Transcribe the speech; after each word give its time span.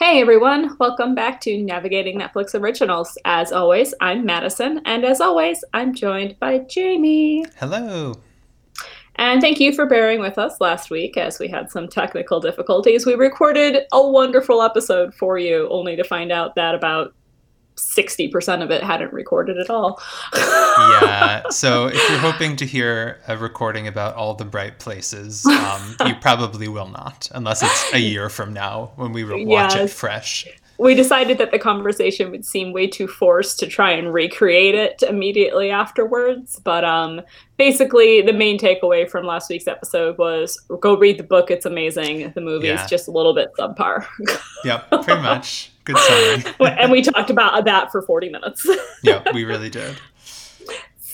Hey 0.00 0.20
everyone, 0.20 0.76
welcome 0.78 1.16
back 1.16 1.40
to 1.40 1.60
Navigating 1.60 2.20
Netflix 2.20 2.54
Originals. 2.54 3.18
As 3.24 3.50
always, 3.50 3.92
I'm 4.00 4.24
Madison, 4.24 4.80
and 4.84 5.04
as 5.04 5.20
always, 5.20 5.64
I'm 5.74 5.92
joined 5.92 6.38
by 6.38 6.58
Jamie. 6.60 7.44
Hello. 7.58 8.14
And 9.16 9.40
thank 9.40 9.58
you 9.58 9.72
for 9.72 9.86
bearing 9.86 10.20
with 10.20 10.38
us 10.38 10.60
last 10.60 10.90
week 10.90 11.16
as 11.16 11.40
we 11.40 11.48
had 11.48 11.68
some 11.68 11.88
technical 11.88 12.38
difficulties. 12.38 13.06
We 13.06 13.14
recorded 13.14 13.86
a 13.90 14.08
wonderful 14.08 14.62
episode 14.62 15.12
for 15.14 15.36
you, 15.36 15.68
only 15.68 15.96
to 15.96 16.04
find 16.04 16.30
out 16.30 16.54
that 16.54 16.76
about 16.76 17.12
60% 17.78 18.62
of 18.62 18.70
it 18.70 18.82
hadn't 18.82 19.12
recorded 19.12 19.58
at 19.58 19.70
all. 19.70 20.00
yeah. 20.34 21.42
So 21.50 21.86
if 21.86 21.94
you're 22.08 22.18
hoping 22.18 22.56
to 22.56 22.66
hear 22.66 23.20
a 23.26 23.36
recording 23.36 23.86
about 23.88 24.14
all 24.14 24.34
the 24.34 24.44
bright 24.44 24.78
places, 24.78 25.46
um, 25.46 25.96
you 26.06 26.14
probably 26.20 26.68
will 26.68 26.88
not, 26.88 27.28
unless 27.34 27.62
it's 27.62 27.94
a 27.94 27.98
year 27.98 28.28
from 28.28 28.52
now 28.52 28.92
when 28.96 29.12
we 29.12 29.24
watch 29.24 29.74
yes. 29.74 29.90
it 29.90 29.90
fresh. 29.90 30.46
We 30.78 30.94
decided 30.94 31.38
that 31.38 31.50
the 31.50 31.58
conversation 31.58 32.30
would 32.30 32.44
seem 32.44 32.72
way 32.72 32.86
too 32.86 33.08
forced 33.08 33.58
to 33.60 33.66
try 33.66 33.90
and 33.90 34.14
recreate 34.14 34.74
it 34.74 35.02
immediately 35.02 35.70
afterwards. 35.70 36.60
But 36.60 36.84
um, 36.84 37.20
basically, 37.56 38.22
the 38.22 38.32
main 38.32 38.58
takeaway 38.58 39.10
from 39.10 39.26
last 39.26 39.50
week's 39.50 39.66
episode 39.66 40.16
was 40.18 40.60
go 40.80 40.96
read 40.96 41.18
the 41.18 41.24
book. 41.24 41.50
It's 41.50 41.66
amazing. 41.66 42.32
The 42.32 42.40
movie 42.40 42.68
is 42.68 42.80
yeah. 42.80 42.86
just 42.86 43.08
a 43.08 43.10
little 43.10 43.34
bit 43.34 43.50
subpar. 43.58 44.06
yep, 44.64 44.88
pretty 44.90 45.20
much. 45.20 45.72
Good 45.88 45.96
summary. 45.96 46.54
and 46.78 46.92
we 46.92 47.02
talked 47.02 47.30
about 47.30 47.64
that 47.64 47.90
for 47.90 48.02
40 48.02 48.28
minutes. 48.28 48.66
yeah, 49.02 49.22
we 49.32 49.44
really 49.44 49.70
did. 49.70 49.96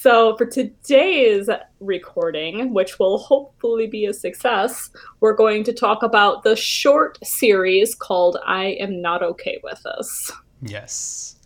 So, 0.04 0.36
for 0.36 0.44
today's 0.44 1.48
recording, 1.80 2.74
which 2.74 2.98
will 2.98 3.16
hopefully 3.16 3.86
be 3.86 4.04
a 4.04 4.12
success, 4.12 4.90
we're 5.20 5.32
going 5.32 5.64
to 5.64 5.72
talk 5.72 6.02
about 6.02 6.42
the 6.42 6.56
short 6.56 7.16
series 7.24 7.94
called 7.94 8.36
I 8.44 8.76
Am 8.80 9.00
Not 9.00 9.22
Okay 9.22 9.62
with 9.64 9.82
This. 9.82 10.30
Yes 10.60 11.36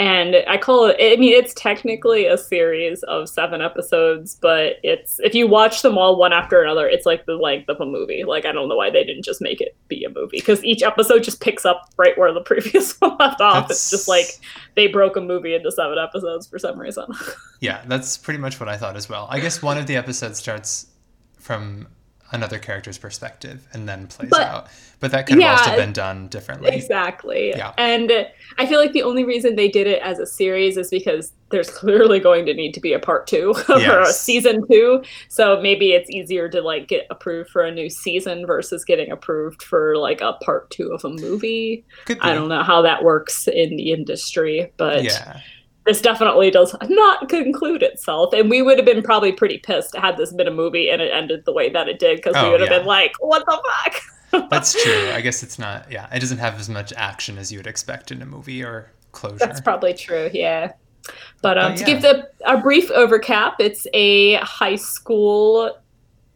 and 0.00 0.34
I 0.48 0.56
call 0.56 0.86
it. 0.86 0.96
I 0.98 1.16
mean, 1.16 1.34
it's 1.34 1.52
technically 1.52 2.24
a 2.24 2.38
series 2.38 3.02
of 3.02 3.28
seven 3.28 3.60
episodes, 3.60 4.38
but 4.40 4.76
it's 4.82 5.20
if 5.20 5.34
you 5.34 5.46
watch 5.46 5.82
them 5.82 5.98
all 5.98 6.16
one 6.16 6.32
after 6.32 6.62
another, 6.62 6.88
it's 6.88 7.04
like 7.04 7.26
the 7.26 7.34
length 7.34 7.68
of 7.68 7.78
a 7.82 7.84
movie. 7.84 8.24
Like 8.24 8.46
I 8.46 8.52
don't 8.52 8.70
know 8.70 8.76
why 8.76 8.88
they 8.88 9.04
didn't 9.04 9.26
just 9.26 9.42
make 9.42 9.60
it 9.60 9.76
be 9.88 10.02
a 10.04 10.08
movie 10.08 10.38
because 10.38 10.64
each 10.64 10.82
episode 10.82 11.22
just 11.22 11.42
picks 11.42 11.66
up 11.66 11.90
right 11.98 12.16
where 12.16 12.32
the 12.32 12.40
previous 12.44 12.98
one 12.98 13.18
left 13.18 13.42
off. 13.42 13.68
That's... 13.68 13.82
It's 13.82 13.90
just 13.90 14.08
like 14.08 14.40
they 14.74 14.86
broke 14.86 15.16
a 15.16 15.20
movie 15.20 15.54
into 15.54 15.70
seven 15.70 15.98
episodes 15.98 16.46
for 16.46 16.58
some 16.58 16.80
reason. 16.80 17.04
yeah, 17.60 17.84
that's 17.86 18.16
pretty 18.16 18.38
much 18.38 18.58
what 18.58 18.70
I 18.70 18.78
thought 18.78 18.96
as 18.96 19.06
well. 19.06 19.28
I 19.30 19.38
guess 19.38 19.60
one 19.60 19.76
of 19.76 19.86
the 19.86 19.96
episodes 19.96 20.38
starts 20.38 20.86
from 21.38 21.88
another 22.32 22.58
character's 22.58 22.98
perspective 22.98 23.66
and 23.72 23.88
then 23.88 24.06
plays 24.06 24.30
but, 24.30 24.40
out. 24.40 24.68
But 25.00 25.10
that 25.12 25.26
could 25.26 25.40
yeah, 25.40 25.56
have 25.56 25.68
also 25.68 25.76
been 25.76 25.92
done 25.92 26.28
differently. 26.28 26.70
Exactly. 26.70 27.50
Yeah. 27.50 27.72
And 27.78 28.28
I 28.58 28.66
feel 28.66 28.78
like 28.78 28.92
the 28.92 29.02
only 29.02 29.24
reason 29.24 29.56
they 29.56 29.68
did 29.68 29.86
it 29.86 30.02
as 30.02 30.18
a 30.18 30.26
series 30.26 30.76
is 30.76 30.90
because 30.90 31.32
there's 31.50 31.70
clearly 31.78 32.20
going 32.20 32.46
to 32.46 32.54
need 32.54 32.74
to 32.74 32.80
be 32.80 32.92
a 32.92 32.98
part 32.98 33.26
two 33.26 33.54
yes. 33.68 33.88
or 33.88 34.00
a 34.02 34.12
season 34.12 34.66
two. 34.68 35.02
So 35.28 35.60
maybe 35.60 35.92
it's 35.92 36.10
easier 36.10 36.48
to 36.50 36.60
like 36.60 36.88
get 36.88 37.06
approved 37.10 37.50
for 37.50 37.62
a 37.62 37.72
new 37.72 37.88
season 37.88 38.46
versus 38.46 38.84
getting 38.84 39.10
approved 39.10 39.62
for 39.62 39.96
like 39.96 40.20
a 40.20 40.34
part 40.34 40.70
two 40.70 40.92
of 40.92 41.04
a 41.04 41.10
movie. 41.10 41.84
I 42.20 42.34
don't 42.34 42.48
know 42.48 42.62
how 42.62 42.82
that 42.82 43.02
works 43.02 43.48
in 43.48 43.76
the 43.76 43.92
industry, 43.92 44.72
but 44.76 45.04
yeah 45.04 45.40
this 45.90 46.00
definitely 46.00 46.52
does 46.52 46.72
not 46.88 47.28
conclude 47.28 47.82
itself. 47.82 48.32
And 48.32 48.48
we 48.48 48.62
would 48.62 48.78
have 48.78 48.86
been 48.86 49.02
probably 49.02 49.32
pretty 49.32 49.58
pissed 49.58 49.96
had 49.96 50.16
this 50.16 50.32
been 50.32 50.46
a 50.46 50.52
movie 50.52 50.88
and 50.88 51.02
it 51.02 51.10
ended 51.12 51.44
the 51.44 51.52
way 51.52 51.68
that 51.68 51.88
it 51.88 51.98
did 51.98 52.18
because 52.18 52.36
oh, 52.36 52.44
we 52.44 52.50
would 52.52 52.60
have 52.60 52.70
yeah. 52.70 52.78
been 52.78 52.86
like, 52.86 53.12
what 53.18 53.44
the 53.44 53.60
fuck? 54.30 54.48
That's 54.50 54.80
true. 54.80 55.10
I 55.10 55.20
guess 55.20 55.42
it's 55.42 55.58
not, 55.58 55.90
yeah, 55.90 56.08
it 56.14 56.20
doesn't 56.20 56.38
have 56.38 56.60
as 56.60 56.68
much 56.68 56.92
action 56.96 57.38
as 57.38 57.50
you 57.50 57.58
would 57.58 57.66
expect 57.66 58.12
in 58.12 58.22
a 58.22 58.24
movie 58.24 58.62
or 58.62 58.92
closure. 59.10 59.38
That's 59.38 59.60
probably 59.60 59.92
true, 59.92 60.30
yeah. 60.32 60.74
But 61.42 61.58
um, 61.58 61.72
yeah. 61.72 61.78
to 61.78 61.84
give 61.84 62.02
the 62.02 62.30
a 62.46 62.58
brief 62.58 62.88
overcap, 62.92 63.56
it's 63.58 63.88
a 63.92 64.34
high 64.36 64.76
school 64.76 65.76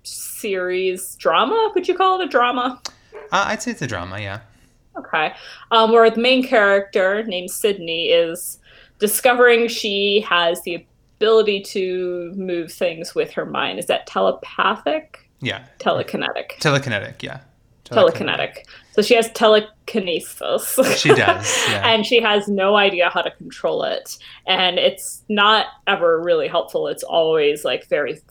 series 0.02 1.14
drama. 1.14 1.70
Would 1.76 1.86
you 1.86 1.94
call 1.94 2.20
it 2.20 2.24
a 2.24 2.28
drama? 2.28 2.82
Uh, 3.14 3.44
I'd 3.46 3.62
say 3.62 3.70
it's 3.70 3.82
a 3.82 3.86
drama, 3.86 4.18
yeah. 4.18 4.40
Okay. 4.98 5.32
Um, 5.70 5.92
where 5.92 6.10
the 6.10 6.20
main 6.20 6.44
character 6.44 7.22
named 7.22 7.52
Sydney 7.52 8.08
is 8.08 8.58
discovering 9.04 9.68
she 9.68 10.24
has 10.26 10.62
the 10.62 10.82
ability 11.18 11.60
to 11.60 12.32
move 12.36 12.72
things 12.72 13.14
with 13.14 13.30
her 13.30 13.44
mind. 13.44 13.78
Is 13.78 13.84
that 13.84 14.06
telepathic? 14.06 15.28
Yeah. 15.40 15.62
Telekinetic. 15.78 16.52
Telekinetic, 16.58 17.22
yeah. 17.22 17.40
Telekinetic. 17.84 18.14
telekinetic. 18.14 18.56
So 18.92 19.02
she 19.02 19.14
has 19.14 19.30
telekinesis. 19.32 20.78
She 20.96 21.10
does. 21.10 21.54
Yeah. 21.68 21.86
and 21.86 22.06
she 22.06 22.18
has 22.22 22.48
no 22.48 22.76
idea 22.76 23.10
how 23.10 23.20
to 23.20 23.30
control 23.32 23.82
it. 23.82 24.16
And 24.46 24.78
it's 24.78 25.22
not 25.28 25.66
ever 25.86 26.18
really 26.22 26.48
helpful. 26.48 26.88
It's 26.88 27.02
always 27.02 27.62
like 27.62 27.86
very 27.88 28.22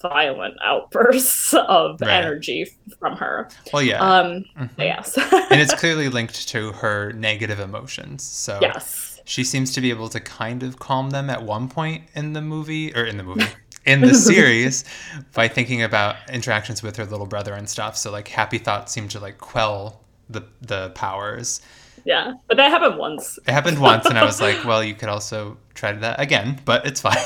violent 0.00 0.54
outbursts 0.64 1.52
of 1.68 2.00
right. 2.00 2.10
energy 2.10 2.68
from 2.98 3.18
her. 3.18 3.50
Well, 3.70 3.82
yeah. 3.82 4.00
Um, 4.00 4.46
mm-hmm. 4.58 4.80
Yes. 4.80 5.18
and 5.50 5.60
it's 5.60 5.74
clearly 5.74 6.08
linked 6.08 6.48
to 6.48 6.72
her 6.72 7.12
negative 7.12 7.60
emotions. 7.60 8.22
So 8.22 8.58
yes 8.62 9.11
she 9.32 9.44
seems 9.44 9.72
to 9.72 9.80
be 9.80 9.88
able 9.88 10.10
to 10.10 10.20
kind 10.20 10.62
of 10.62 10.78
calm 10.78 11.08
them 11.08 11.30
at 11.30 11.42
one 11.42 11.66
point 11.66 12.04
in 12.14 12.34
the 12.34 12.42
movie 12.42 12.94
or 12.94 13.06
in 13.06 13.16
the 13.16 13.22
movie 13.22 13.46
in 13.86 14.02
the 14.02 14.12
series 14.30 14.84
by 15.32 15.48
thinking 15.48 15.82
about 15.82 16.16
interactions 16.28 16.82
with 16.82 16.96
her 16.96 17.06
little 17.06 17.24
brother 17.24 17.54
and 17.54 17.66
stuff. 17.66 17.96
So 17.96 18.10
like 18.10 18.28
happy 18.28 18.58
thoughts 18.58 18.92
seem 18.92 19.08
to 19.08 19.20
like 19.20 19.38
quell 19.38 20.02
the 20.28 20.42
the 20.60 20.90
powers. 20.90 21.62
Yeah 22.04 22.34
but 22.46 22.58
that 22.58 22.70
happened 22.70 22.98
once. 22.98 23.38
It 23.46 23.52
happened 23.52 23.78
once 23.78 24.04
and 24.04 24.18
i 24.18 24.24
was 24.24 24.38
like 24.38 24.64
well 24.66 24.84
you 24.84 24.92
could 24.92 25.08
also 25.08 25.56
try 25.72 25.92
that 25.92 26.20
again 26.20 26.60
but 26.66 26.84
it's 26.84 27.00
fine. 27.00 27.16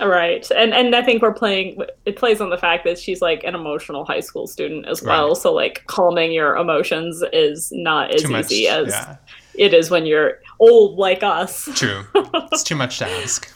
All 0.00 0.08
right 0.08 0.50
and 0.50 0.74
and 0.74 0.96
i 0.96 1.02
think 1.02 1.22
we're 1.22 1.32
playing 1.32 1.80
it 2.06 2.16
plays 2.16 2.40
on 2.40 2.50
the 2.50 2.58
fact 2.58 2.82
that 2.84 2.98
she's 2.98 3.22
like 3.22 3.44
an 3.44 3.54
emotional 3.54 4.04
high 4.04 4.20
school 4.20 4.48
student 4.48 4.88
as 4.88 5.00
well. 5.00 5.28
Right. 5.28 5.36
so 5.36 5.52
like 5.52 5.84
calming 5.86 6.32
your 6.32 6.56
emotions 6.56 7.22
is 7.32 7.70
not 7.70 8.12
as 8.12 8.28
easy 8.28 8.66
as 8.66 8.88
yeah. 8.88 9.16
It 9.58 9.74
is 9.74 9.90
when 9.90 10.06
you're 10.06 10.38
old 10.58 10.96
like 10.98 11.22
us. 11.22 11.68
True. 11.74 12.04
It's 12.14 12.62
too 12.62 12.76
much 12.76 12.98
to 12.98 13.08
ask. 13.22 13.52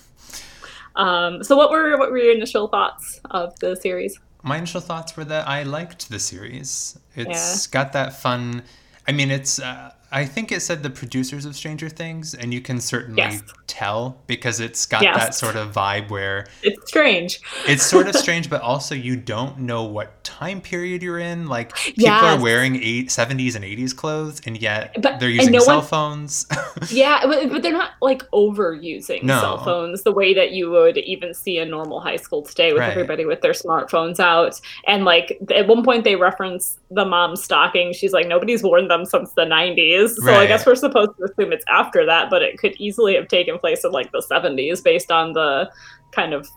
Um, 0.97 1.43
so 1.43 1.57
what 1.57 1.71
were 1.71 1.97
what 1.97 2.11
were 2.11 2.19
your 2.19 2.35
initial 2.35 2.69
thoughts 2.69 3.21
of 3.31 3.59
the 3.61 3.77
series? 3.77 4.19
My 4.43 4.59
initial 4.59 4.81
thoughts 4.81 5.17
were 5.17 5.25
that 5.25 5.49
I 5.49 5.63
liked 5.63 6.11
the 6.11 6.19
series. 6.19 6.99
It's 7.15 7.67
yeah. 7.67 7.71
got 7.71 7.93
that 7.93 8.15
fun. 8.15 8.63
I 9.07 9.13
mean, 9.13 9.31
it's. 9.31 9.59
Uh, 9.59 9.93
I 10.12 10.27
think 10.27 10.53
it 10.53 10.61
said 10.61 10.83
the 10.83 10.91
producers 10.91 11.47
of 11.47 11.56
Stranger 11.56 11.89
Things, 11.89 12.34
and 12.34 12.53
you 12.53 12.61
can 12.61 12.81
certainly 12.81 13.23
yes. 13.23 13.43
tell 13.67 14.19
because 14.27 14.61
it's 14.61 14.84
got 14.84 15.03
yes. 15.03 15.17
that 15.17 15.34
sort 15.34 15.56
of 15.56 15.73
vibe 15.73 16.11
where 16.11 16.47
it's 16.62 16.87
strange. 16.87 17.41
it's 17.67 17.84
sort 17.84 18.09
of 18.09 18.15
strange, 18.25 18.51
but 18.51 18.61
also 18.61 18.95
you 18.95 19.17
don't 19.17 19.61
know 19.61 19.84
what 19.84 20.22
time 20.22 20.61
period 20.61 21.03
you're 21.03 21.19
in. 21.19 21.47
Like 21.47 21.75
people 21.75 22.05
yes. 22.05 22.22
are 22.22 22.43
wearing 22.43 22.77
eight, 22.83 23.09
70s 23.09 23.56
and 23.56 23.65
80s 23.65 23.97
clothes, 23.97 24.43
and 24.45 24.61
yet 24.61 24.95
but, 25.01 25.19
they're 25.19 25.31
using 25.31 25.53
no 25.53 25.61
cell 25.61 25.78
one, 25.78 25.87
phones. 25.87 26.47
yeah, 26.91 27.22
but, 27.25 27.49
but, 27.49 27.62
they're 27.62 27.72
not 27.72 27.93
like 28.03 28.22
overusing 28.33 29.22
no. 29.22 29.41
cell 29.41 29.65
phones 29.65 30.03
the 30.03 30.12
way 30.12 30.34
that 30.34 30.53
you 30.53 30.71
would 30.71 30.99
even 30.99 31.33
see 31.33 31.56
a 31.56 31.65
normal 31.65 32.01
high 32.01 32.17
school 32.17 32.43
today 32.43 32.75
with 32.75 32.81
right. 32.81 32.91
everybody 32.91 33.25
with 33.25 33.41
their 33.41 33.53
smartphones 33.53 34.21
out. 34.21 34.61
And 34.87 35.06
like 35.06 35.39
at 35.55 35.67
one 35.67 35.83
point 35.83 36.05
they 36.05 36.17
reference 36.17 36.78
the 36.91 37.06
mom 37.06 37.34
stocking. 37.34 37.95
She's 37.95 38.12
like, 38.12 38.28
nobody's 38.28 38.62
worn 38.62 38.89
them 38.89 39.06
since 39.06 39.33
the 39.33 39.47
90s 39.47 40.02
So 40.09 40.27
right. 40.27 40.41
I 40.41 40.47
guess 40.47 40.67
we're 40.67 40.75
supposed 40.75 41.13
to 41.19 41.25
assume 41.25 41.53
it's 41.53 41.65
after 41.69 42.07
that, 42.07 42.31
but 42.31 42.43
it 42.43 42.59
could 42.59 42.75
easily 42.79 43.15
have 43.15 43.29
taken 43.29 43.59
place 43.59 43.85
in 43.85 43.93
like 43.93 44.11
the 44.13 44.25
70s 44.31 44.83
based 44.83 45.11
on 45.11 45.33
the 45.33 45.71
kind 46.13 46.33
of 46.35 46.49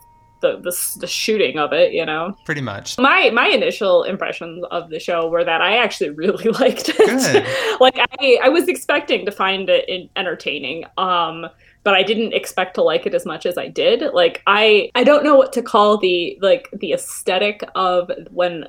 the, 0.41 0.57
the, 0.57 0.99
the 0.99 1.07
shooting 1.07 1.57
of 1.57 1.73
it, 1.73 1.93
you 1.93 2.05
know. 2.05 2.35
Pretty 2.45 2.61
much. 2.61 2.97
My 2.97 3.29
my 3.31 3.47
initial 3.47 4.03
impressions 4.03 4.63
of 4.71 4.89
the 4.89 4.99
show 4.99 5.27
were 5.27 5.43
that 5.43 5.61
I 5.61 5.77
actually 5.77 6.09
really 6.21 6.49
liked 6.49 6.89
it. 6.89 7.77
like 7.79 7.97
I 7.97 8.39
I 8.43 8.49
was 8.49 8.67
expecting 8.67 9.25
to 9.25 9.31
find 9.31 9.69
it 9.69 10.09
entertaining. 10.15 10.85
Um 10.97 11.47
but 11.83 11.93
I 11.93 12.01
didn't 12.03 12.33
expect 12.33 12.75
to 12.75 12.81
like 12.81 13.05
it 13.05 13.13
as 13.13 13.25
much 13.25 13.45
as 13.45 13.57
I 13.57 13.67
did. 13.67 14.13
Like 14.13 14.41
I 14.47 14.91
I 14.95 15.03
don't 15.03 15.23
know 15.23 15.35
what 15.35 15.53
to 15.53 15.61
call 15.61 15.97
the 15.97 16.37
like 16.41 16.69
the 16.73 16.93
aesthetic 16.93 17.63
of 17.75 18.11
when 18.31 18.67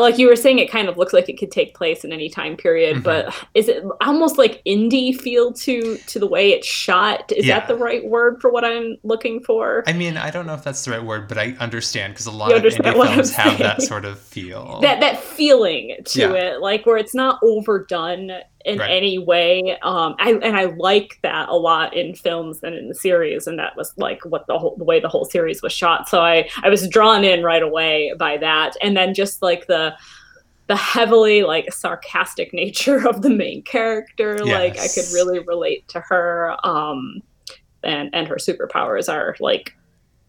like 0.00 0.18
you 0.18 0.28
were 0.28 0.36
saying 0.36 0.58
it 0.58 0.70
kind 0.70 0.88
of 0.88 0.96
looks 0.96 1.12
like 1.12 1.28
it 1.28 1.38
could 1.38 1.50
take 1.50 1.74
place 1.74 2.04
in 2.04 2.12
any 2.12 2.28
time 2.28 2.56
period 2.56 2.96
mm-hmm. 2.96 3.04
but 3.04 3.34
is 3.54 3.68
it 3.68 3.84
almost 4.00 4.38
like 4.38 4.62
indie 4.64 5.14
feel 5.18 5.52
to 5.52 5.96
to 6.06 6.18
the 6.18 6.26
way 6.26 6.50
it's 6.50 6.66
shot 6.66 7.30
is 7.32 7.46
yeah. 7.46 7.58
that 7.58 7.68
the 7.68 7.76
right 7.76 8.06
word 8.06 8.40
for 8.40 8.50
what 8.50 8.64
i'm 8.64 8.96
looking 9.02 9.42
for 9.42 9.84
i 9.86 9.92
mean 9.92 10.16
i 10.16 10.30
don't 10.30 10.46
know 10.46 10.54
if 10.54 10.64
that's 10.64 10.84
the 10.84 10.90
right 10.90 11.04
word 11.04 11.28
but 11.28 11.38
i 11.38 11.54
understand 11.60 12.12
because 12.12 12.26
a 12.26 12.30
lot 12.30 12.52
of 12.52 12.62
indie 12.62 12.92
films 12.92 13.34
have 13.34 13.58
that 13.58 13.82
sort 13.82 14.04
of 14.04 14.18
feel 14.18 14.80
that 14.80 15.00
that 15.00 15.18
feeling 15.18 15.96
to 16.04 16.20
yeah. 16.20 16.32
it 16.32 16.60
like 16.60 16.86
where 16.86 16.96
it's 16.96 17.14
not 17.14 17.38
overdone 17.42 18.30
in 18.64 18.78
right. 18.78 18.90
any 18.90 19.18
way. 19.18 19.76
Um, 19.82 20.16
I, 20.18 20.32
and 20.42 20.56
I 20.56 20.64
like 20.64 21.18
that 21.22 21.48
a 21.48 21.56
lot 21.56 21.94
in 21.94 22.14
films 22.14 22.62
and 22.62 22.74
in 22.74 22.88
the 22.88 22.94
series, 22.94 23.46
and 23.46 23.58
that 23.58 23.76
was 23.76 23.92
like 23.96 24.24
what 24.24 24.46
the 24.46 24.58
whole 24.58 24.76
the 24.76 24.84
way 24.84 25.00
the 25.00 25.08
whole 25.08 25.24
series 25.24 25.62
was 25.62 25.72
shot. 25.72 26.08
So 26.08 26.20
I 26.20 26.48
I 26.62 26.68
was 26.68 26.88
drawn 26.88 27.24
in 27.24 27.42
right 27.42 27.62
away 27.62 28.12
by 28.18 28.36
that, 28.38 28.76
and 28.82 28.96
then 28.96 29.14
just 29.14 29.42
like 29.42 29.66
the 29.66 29.94
the 30.66 30.76
heavily 30.76 31.42
like 31.42 31.72
sarcastic 31.72 32.52
nature 32.54 33.06
of 33.08 33.22
the 33.22 33.30
main 33.30 33.62
character. 33.62 34.38
Yes. 34.44 34.46
Like 34.46 34.78
I 34.78 34.88
could 34.88 35.12
really 35.12 35.40
relate 35.40 35.86
to 35.88 36.00
her. 36.00 36.56
Um, 36.64 37.22
and 37.84 38.10
and 38.14 38.26
her 38.26 38.36
superpowers 38.36 39.12
are 39.12 39.36
like 39.40 39.76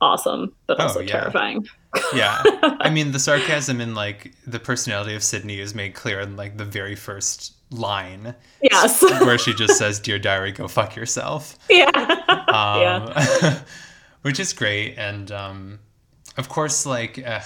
awesome, 0.02 0.54
but 0.68 0.80
oh, 0.80 0.84
also 0.84 1.00
yeah. 1.00 1.20
terrifying. 1.22 1.68
yeah, 2.14 2.44
I 2.82 2.90
mean 2.90 3.12
the 3.12 3.20
sarcasm 3.20 3.82
and 3.82 3.96
like 3.96 4.34
the 4.46 4.60
personality 4.60 5.16
of 5.16 5.24
Sydney 5.24 5.60
is 5.60 5.74
made 5.74 5.94
clear 5.94 6.20
in 6.20 6.36
like 6.36 6.58
the 6.58 6.66
very 6.66 6.96
first 6.96 7.55
line. 7.76 8.36
Yes, 8.62 9.02
where 9.22 9.38
she 9.38 9.54
just 9.54 9.78
says, 9.78 10.00
"Dear 10.00 10.20
diary, 10.20 10.52
go 10.52 10.68
fuck 10.68 10.96
yourself." 10.96 11.58
Yeah, 11.70 11.86
um, 12.48 12.82
yeah. 12.82 13.60
which 14.22 14.40
is 14.40 14.54
great, 14.54 14.96
and 14.98 15.32
um, 15.32 15.80
of 16.38 16.50
course, 16.50 16.86
like. 16.86 17.20
Uh, 17.26 17.42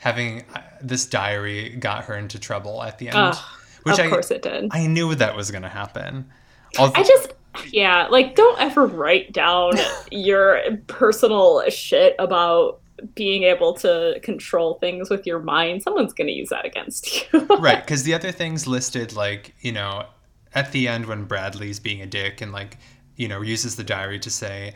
having 0.00 0.42
uh, 0.54 0.60
this 0.80 1.04
diary 1.04 1.76
got 1.78 2.04
her 2.04 2.16
into 2.16 2.38
trouble 2.38 2.82
at 2.82 2.98
the 2.98 3.08
end. 3.08 3.16
Uh, 3.16 3.34
which 3.82 3.98
of 3.98 4.06
I, 4.06 4.08
course 4.08 4.30
it 4.30 4.42
did. 4.42 4.68
I 4.72 4.86
knew 4.86 5.14
that 5.14 5.36
was 5.36 5.50
going 5.50 5.62
to 5.62 5.68
happen. 5.68 6.30
Although, 6.78 7.00
I 7.00 7.04
just, 7.04 7.34
yeah, 7.70 8.06
like 8.08 8.34
don't 8.34 8.60
ever 8.60 8.86
write 8.86 9.32
down 9.32 9.72
your 10.10 10.60
personal 10.86 11.62
shit 11.68 12.14
about 12.18 12.79
being 13.14 13.44
able 13.44 13.74
to 13.74 14.18
control 14.22 14.74
things 14.74 15.10
with 15.10 15.26
your 15.26 15.40
mind. 15.40 15.82
Someone's 15.82 16.12
going 16.12 16.26
to 16.26 16.32
use 16.32 16.48
that 16.50 16.64
against 16.64 17.32
you. 17.32 17.46
right. 17.58 17.84
Because 17.84 18.02
the 18.02 18.14
other 18.14 18.32
things 18.32 18.66
listed, 18.66 19.14
like, 19.14 19.54
you 19.60 19.72
know, 19.72 20.06
at 20.54 20.72
the 20.72 20.88
end 20.88 21.06
when 21.06 21.24
Bradley's 21.24 21.80
being 21.80 22.02
a 22.02 22.06
dick 22.06 22.40
and, 22.40 22.52
like, 22.52 22.78
you 23.16 23.28
know, 23.28 23.40
uses 23.42 23.76
the 23.76 23.84
diary 23.84 24.18
to 24.20 24.30
say, 24.30 24.74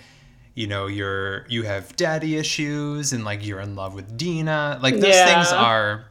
you 0.55 0.69
know 0.69 0.87
you're 0.87 1.45
you 1.49 1.65
have 1.65 1.95
daddy 1.97 2.37
issues 2.37 3.13
and 3.13 3.25
like 3.25 3.45
you're 3.45 3.61
in 3.61 3.75
love 3.75 3.93
with 3.95 4.17
Dina 4.17 4.79
like 4.81 4.95
those 4.95 5.13
yeah. 5.13 5.35
things 5.35 5.53
are 5.53 6.05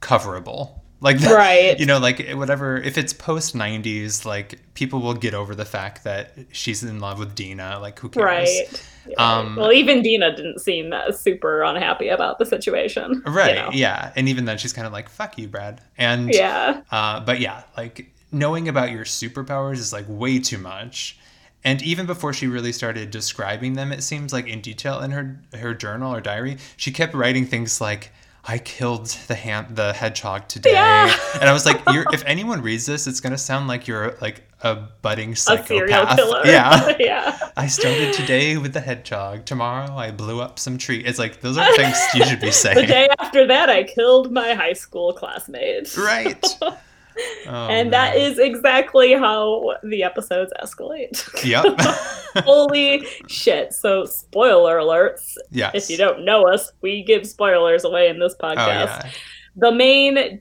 coverable 0.00 0.80
like 1.00 1.18
that, 1.18 1.34
right. 1.34 1.78
you 1.78 1.86
know 1.86 1.98
like 1.98 2.28
whatever 2.30 2.76
if 2.76 2.98
it's 2.98 3.12
post 3.12 3.54
90s 3.54 4.24
like 4.24 4.60
people 4.74 5.00
will 5.00 5.14
get 5.14 5.34
over 5.34 5.54
the 5.54 5.64
fact 5.64 6.04
that 6.04 6.32
she's 6.50 6.82
in 6.82 7.00
love 7.00 7.18
with 7.18 7.34
Dina 7.34 7.78
like 7.80 7.98
who 7.98 8.08
cares? 8.08 8.24
Right. 8.24 8.84
Um 9.16 9.56
well 9.56 9.72
even 9.72 10.02
Dina 10.02 10.34
didn't 10.34 10.60
seem 10.60 10.92
super 11.12 11.62
unhappy 11.62 12.08
about 12.08 12.38
the 12.38 12.46
situation 12.46 13.22
right 13.26 13.50
you 13.50 13.62
know? 13.62 13.70
yeah. 13.72 14.12
And 14.16 14.28
even 14.28 14.44
then 14.44 14.58
she's 14.58 14.72
kind 14.72 14.86
of 14.86 14.92
like 14.92 15.08
fuck 15.08 15.38
you 15.38 15.48
Brad. 15.48 15.80
And 15.96 16.32
yeah. 16.32 16.82
uh 16.90 17.20
but 17.20 17.40
yeah 17.40 17.62
like 17.76 18.10
knowing 18.32 18.68
about 18.68 18.90
your 18.90 19.04
superpowers 19.04 19.78
is 19.78 19.92
like 19.92 20.04
way 20.08 20.38
too 20.38 20.58
much. 20.58 21.18
And 21.64 21.82
even 21.82 22.06
before 22.06 22.32
she 22.32 22.46
really 22.46 22.72
started 22.72 23.10
describing 23.10 23.74
them, 23.74 23.90
it 23.90 24.02
seems 24.02 24.32
like 24.32 24.46
in 24.46 24.60
detail 24.60 25.00
in 25.00 25.10
her 25.10 25.40
her 25.54 25.74
journal 25.74 26.14
or 26.14 26.20
diary, 26.20 26.58
she 26.76 26.92
kept 26.92 27.14
writing 27.14 27.46
things 27.46 27.80
like, 27.80 28.12
"I 28.48 28.58
killed 28.58 29.06
the 29.28 29.34
hand 29.34 29.76
the 29.76 29.92
hedgehog 29.92 30.48
today," 30.48 30.72
yeah. 30.72 31.14
and 31.34 31.48
I 31.48 31.52
was 31.52 31.66
like, 31.66 31.80
"If 31.86 32.24
anyone 32.24 32.62
reads 32.62 32.86
this, 32.86 33.06
it's 33.06 33.20
gonna 33.20 33.38
sound 33.38 33.68
like 33.68 33.86
you're 33.86 34.16
like 34.22 34.42
a 34.62 34.74
budding 34.74 35.34
psychopath." 35.34 36.18
A 36.18 36.40
yeah, 36.46 36.96
yeah. 36.98 37.50
I 37.56 37.66
started 37.66 38.14
today 38.14 38.56
with 38.56 38.72
the 38.72 38.80
hedgehog. 38.80 39.44
Tomorrow, 39.44 39.94
I 39.96 40.10
blew 40.10 40.40
up 40.40 40.58
some 40.58 40.78
tree. 40.78 41.04
It's 41.04 41.18
like 41.18 41.42
those 41.42 41.58
are 41.58 41.76
things 41.76 41.96
you 42.14 42.24
should 42.24 42.40
be 42.40 42.50
saying. 42.64 42.76
the 42.76 42.86
day 42.86 43.08
after 43.18 43.46
that, 43.46 43.68
I 43.68 43.84
killed 43.84 44.32
my 44.32 44.54
high 44.54 44.72
school 44.72 45.12
classmate. 45.12 45.96
Right. 45.96 46.44
Oh, 47.46 47.68
and 47.68 47.92
that 47.92 48.16
is 48.16 48.38
exactly 48.38 49.12
how 49.12 49.74
the 49.82 50.02
episodes 50.02 50.52
escalate. 50.62 51.44
Yep. 51.44 52.44
Holy 52.44 53.06
shit. 53.26 53.72
So, 53.72 54.04
spoiler 54.04 54.78
alerts. 54.78 55.34
Yes. 55.50 55.74
If 55.74 55.90
you 55.90 55.96
don't 55.96 56.24
know 56.24 56.46
us, 56.46 56.72
we 56.82 57.02
give 57.02 57.26
spoilers 57.26 57.84
away 57.84 58.08
in 58.08 58.18
this 58.18 58.34
podcast. 58.40 58.56
Oh, 58.56 59.06
yeah. 59.06 59.10
The 59.56 59.72
main 59.72 60.40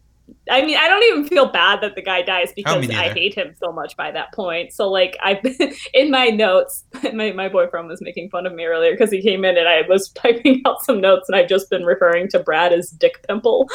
I 0.50 0.66
mean, 0.66 0.78
I 0.78 0.88
don't 0.88 1.04
even 1.04 1.26
feel 1.26 1.48
bad 1.48 1.82
that 1.82 1.96
the 1.96 2.02
guy 2.02 2.22
dies 2.22 2.50
oh, 2.50 2.54
because 2.56 2.90
oh, 2.90 2.94
I 2.94 3.10
hate 3.10 3.34
him 3.34 3.56
so 3.62 3.72
much 3.72 3.96
by 3.96 4.12
that 4.12 4.34
point. 4.34 4.74
So, 4.74 4.90
like, 4.90 5.18
I've 5.24 5.42
been, 5.42 5.56
in 5.94 6.12
my 6.12 6.28
notes, 6.28 6.84
my, 7.14 7.32
my 7.32 7.50
boyfriend 7.50 7.88
was 7.88 8.02
making 8.02 8.30
fun 8.30 8.46
of 8.46 8.54
me 8.54 8.66
earlier 8.66 8.92
because 8.92 9.12
he 9.12 9.22
came 9.22 9.46
in 9.46 9.58
and 9.58 9.68
I 9.68 9.84
was 9.88 10.10
typing 10.10 10.62
out 10.66 10.84
some 10.84 11.00
notes 11.00 11.30
and 11.30 11.36
I've 11.36 11.50
just 11.50 11.70
been 11.70 11.84
referring 11.84 12.28
to 12.30 12.40
Brad 12.40 12.74
as 12.74 12.92
Dick 12.92 13.26
Pimple. 13.28 13.70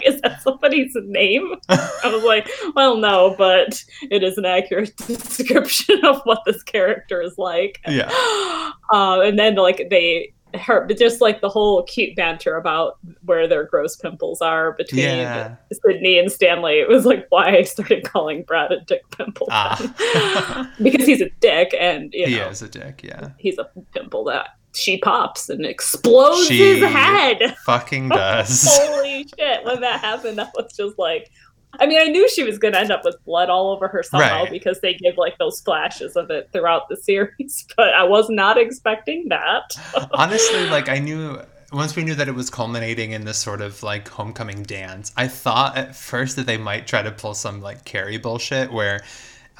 Like, 0.00 0.06
"Is 0.14 0.20
that 0.22 0.42
somebody's 0.42 0.96
name?" 1.04 1.54
I 1.68 2.10
was 2.12 2.24
like, 2.24 2.48
"Well, 2.74 2.96
no, 2.96 3.34
but 3.36 3.82
it 4.10 4.22
is 4.22 4.38
an 4.38 4.44
accurate 4.44 4.96
description 5.06 6.04
of 6.04 6.20
what 6.24 6.42
this 6.46 6.62
character 6.62 7.22
is 7.22 7.38
like." 7.38 7.80
Yeah. 7.86 8.10
Uh, 8.92 9.20
and 9.20 9.38
then 9.38 9.54
like 9.54 9.86
they 9.88 10.32
her 10.58 10.84
but 10.86 10.98
just 10.98 11.20
like 11.20 11.40
the 11.40 11.48
whole 11.48 11.84
cute 11.84 12.16
banter 12.16 12.56
about 12.56 12.98
where 13.24 13.46
their 13.46 13.64
gross 13.64 13.94
pimples 13.94 14.40
are 14.40 14.72
between 14.72 15.04
yeah. 15.04 15.54
Sydney 15.72 16.18
and 16.18 16.30
Stanley. 16.30 16.80
It 16.80 16.88
was 16.88 17.06
like 17.06 17.26
why 17.28 17.56
I 17.56 17.62
started 17.62 18.02
calling 18.04 18.42
Brad 18.42 18.72
a 18.72 18.80
dick 18.80 19.02
pimple 19.16 19.46
ah. 19.50 20.72
because 20.82 21.06
he's 21.06 21.20
a 21.20 21.30
dick 21.40 21.74
and 21.78 22.12
you 22.12 22.26
know, 22.26 22.44
he 22.44 22.50
is 22.50 22.62
a 22.62 22.68
dick. 22.68 23.02
Yeah, 23.04 23.30
he's 23.38 23.58
a 23.58 23.70
pimple 23.92 24.24
that 24.24 24.56
she 24.74 24.98
pops 24.98 25.48
and 25.48 25.66
explodes 25.66 26.48
she 26.48 26.58
his 26.58 26.82
head. 26.82 27.56
Fucking 27.64 28.08
does. 28.10 28.66
Holy 28.70 29.26
shit! 29.38 29.64
When 29.64 29.80
that 29.80 30.00
happened, 30.00 30.38
that 30.38 30.52
was 30.54 30.72
just 30.76 30.98
like 30.98 31.30
I 31.78 31.86
mean, 31.86 32.00
I 32.00 32.06
knew 32.06 32.28
she 32.28 32.42
was 32.42 32.58
going 32.58 32.74
to 32.74 32.80
end 32.80 32.90
up 32.90 33.04
with 33.04 33.16
blood 33.24 33.48
all 33.48 33.70
over 33.70 33.86
her 33.88 34.02
somehow 34.02 34.42
right. 34.42 34.50
because 34.50 34.80
they 34.80 34.94
give 34.94 35.16
like 35.16 35.38
those 35.38 35.60
flashes 35.60 36.16
of 36.16 36.30
it 36.30 36.48
throughout 36.52 36.88
the 36.88 36.96
series, 37.02 37.66
but 37.76 37.94
I 37.94 38.04
was 38.04 38.28
not 38.28 38.58
expecting 38.58 39.28
that. 39.28 39.70
Honestly, 40.12 40.68
like 40.68 40.88
I 40.88 40.98
knew 40.98 41.40
once 41.72 41.94
we 41.94 42.02
knew 42.02 42.16
that 42.16 42.26
it 42.26 42.34
was 42.34 42.50
culminating 42.50 43.12
in 43.12 43.24
this 43.24 43.38
sort 43.38 43.60
of 43.60 43.82
like 43.84 44.08
homecoming 44.08 44.64
dance, 44.64 45.12
I 45.16 45.28
thought 45.28 45.76
at 45.76 45.94
first 45.94 46.34
that 46.36 46.46
they 46.46 46.56
might 46.56 46.88
try 46.88 47.02
to 47.02 47.12
pull 47.12 47.34
some 47.34 47.60
like 47.60 47.84
Carrie 47.84 48.18
bullshit 48.18 48.72
where 48.72 49.02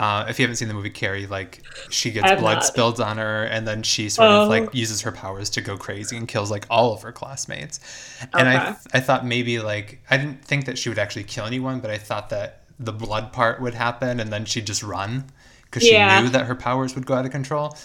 uh, 0.01 0.25
if 0.31 0.39
you 0.39 0.45
haven't 0.45 0.57
seen 0.57 0.67
the 0.67 0.73
movie 0.73 0.89
Carrie, 0.89 1.27
like 1.27 1.61
she 1.91 2.11
gets 2.11 2.41
blood 2.41 2.55
not. 2.55 2.65
spilled 2.65 3.03
on 3.03 3.19
her, 3.19 3.45
and 3.45 3.69
then 3.69 3.83
she 3.83 4.09
sort 4.09 4.31
of 4.31 4.49
like 4.49 4.63
oh. 4.63 4.71
uses 4.73 5.03
her 5.03 5.13
powers 5.13 5.51
to 5.51 5.61
go 5.61 5.77
crazy 5.77 6.17
and 6.17 6.27
kills 6.27 6.51
like 6.51 6.65
all 6.71 6.95
of 6.95 7.03
her 7.03 7.13
classmates. 7.13 7.81
And 8.33 8.49
okay. 8.49 8.57
I 8.57 8.65
th- 8.65 8.77
I 8.95 9.01
thought 9.01 9.27
maybe 9.27 9.59
like 9.59 10.03
I 10.09 10.17
didn't 10.17 10.43
think 10.43 10.65
that 10.65 10.79
she 10.79 10.89
would 10.89 10.99
actually 10.99 11.25
kill 11.25 11.45
anyone, 11.45 11.81
but 11.81 11.91
I 11.91 11.99
thought 11.99 12.31
that 12.31 12.63
the 12.79 12.95
blood 12.95 13.35
part 13.35 13.61
would 13.61 13.75
happen, 13.75 14.21
and 14.21 14.33
then 14.33 14.47
she'd 14.47 14.67
just 14.67 14.83
run 14.83 15.27
because 15.65 15.87
yeah. 15.87 16.17
she 16.17 16.25
knew 16.25 16.31
that 16.31 16.47
her 16.47 16.55
powers 16.55 16.95
would 16.95 17.05
go 17.05 17.13
out 17.13 17.27
of 17.27 17.31
control. 17.31 17.77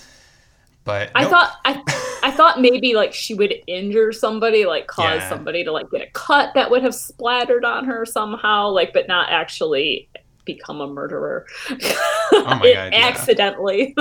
But 0.86 1.12
I 1.16 1.24
nope. 1.24 1.32
thought 1.32 1.58
I 1.66 1.84
I 2.24 2.32
thought 2.32 2.62
maybe 2.62 2.94
like 2.94 3.14
she 3.14 3.34
would 3.34 3.54
injure 3.68 4.14
somebody, 4.14 4.66
like 4.66 4.88
cause 4.88 5.20
yeah. 5.20 5.28
somebody 5.28 5.66
to 5.66 5.74
like 5.74 5.92
get 5.92 6.02
a 6.02 6.10
cut 6.12 6.54
that 6.54 6.72
would 6.72 6.82
have 6.82 6.96
splattered 6.96 7.66
on 7.66 7.84
her 7.84 8.06
somehow, 8.06 8.70
like 8.70 8.94
but 8.94 9.10
not 9.10 9.30
actually 9.32 10.08
become 10.46 10.82
a 10.82 10.88
murderer. 10.88 11.46
Oh 11.70 12.58
my 12.60 12.74
God, 12.74 12.94
accidentally. 12.94 13.96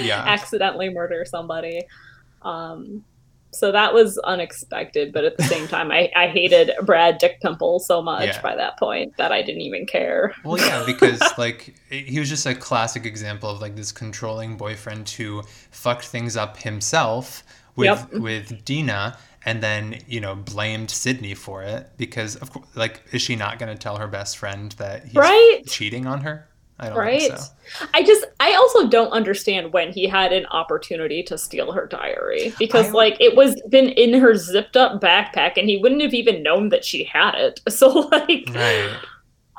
yeah. 0.00 0.22
accidentally 0.26 0.90
murder 0.90 1.24
somebody. 1.24 1.82
Um, 2.42 3.04
so 3.50 3.72
that 3.72 3.94
was 3.94 4.18
unexpected, 4.18 5.12
but 5.12 5.24
at 5.24 5.36
the 5.36 5.44
same 5.44 5.66
time, 5.68 5.90
I, 5.90 6.10
I 6.14 6.28
hated 6.28 6.70
Brad 6.82 7.18
Dick 7.18 7.40
Pimple 7.40 7.80
so 7.80 8.02
much 8.02 8.26
yeah. 8.26 8.42
by 8.42 8.54
that 8.54 8.78
point 8.78 9.16
that 9.16 9.32
I 9.32 9.42
didn't 9.42 9.62
even 9.62 9.86
care. 9.86 10.34
Well, 10.44 10.58
yeah, 10.58 10.84
because 10.84 11.20
like 11.38 11.74
he 11.88 12.18
was 12.20 12.28
just 12.28 12.44
a 12.44 12.54
classic 12.54 13.06
example 13.06 13.48
of 13.48 13.60
like 13.60 13.74
this 13.74 13.90
controlling 13.90 14.56
boyfriend 14.56 15.08
who 15.08 15.42
fucked 15.70 16.06
things 16.06 16.36
up 16.36 16.58
himself 16.58 17.42
with 17.74 17.86
yep. 17.86 18.12
with 18.12 18.64
Dina 18.64 19.16
and 19.44 19.62
then 19.62 20.00
you 20.06 20.20
know 20.20 20.34
blamed 20.34 20.90
Sydney 20.90 21.34
for 21.34 21.62
it 21.62 21.90
because 21.96 22.36
of 22.36 22.52
course, 22.52 22.66
like, 22.74 23.02
is 23.12 23.22
she 23.22 23.36
not 23.36 23.58
going 23.58 23.72
to 23.72 23.78
tell 23.78 23.96
her 23.96 24.06
best 24.06 24.38
friend 24.38 24.72
that 24.72 25.04
he's 25.04 25.14
right? 25.14 25.62
cheating 25.66 26.06
on 26.06 26.22
her? 26.22 26.48
I 26.80 26.88
don't 26.88 26.98
right. 26.98 27.38
So. 27.38 27.86
I 27.92 28.04
just 28.04 28.24
I 28.38 28.54
also 28.54 28.88
don't 28.88 29.10
understand 29.10 29.72
when 29.72 29.92
he 29.92 30.06
had 30.06 30.32
an 30.32 30.46
opportunity 30.46 31.24
to 31.24 31.36
steal 31.36 31.72
her 31.72 31.86
diary 31.86 32.54
because 32.58 32.88
I, 32.88 32.92
like 32.92 33.16
it 33.20 33.36
was 33.36 33.60
been 33.68 33.88
in 33.88 34.18
her 34.20 34.36
zipped 34.36 34.76
up 34.76 35.00
backpack 35.00 35.56
and 35.56 35.68
he 35.68 35.76
wouldn't 35.78 36.02
have 36.02 36.14
even 36.14 36.42
known 36.42 36.68
that 36.68 36.84
she 36.84 37.04
had 37.04 37.34
it. 37.34 37.60
So 37.70 37.88
like 37.88 38.48
right. 38.50 38.96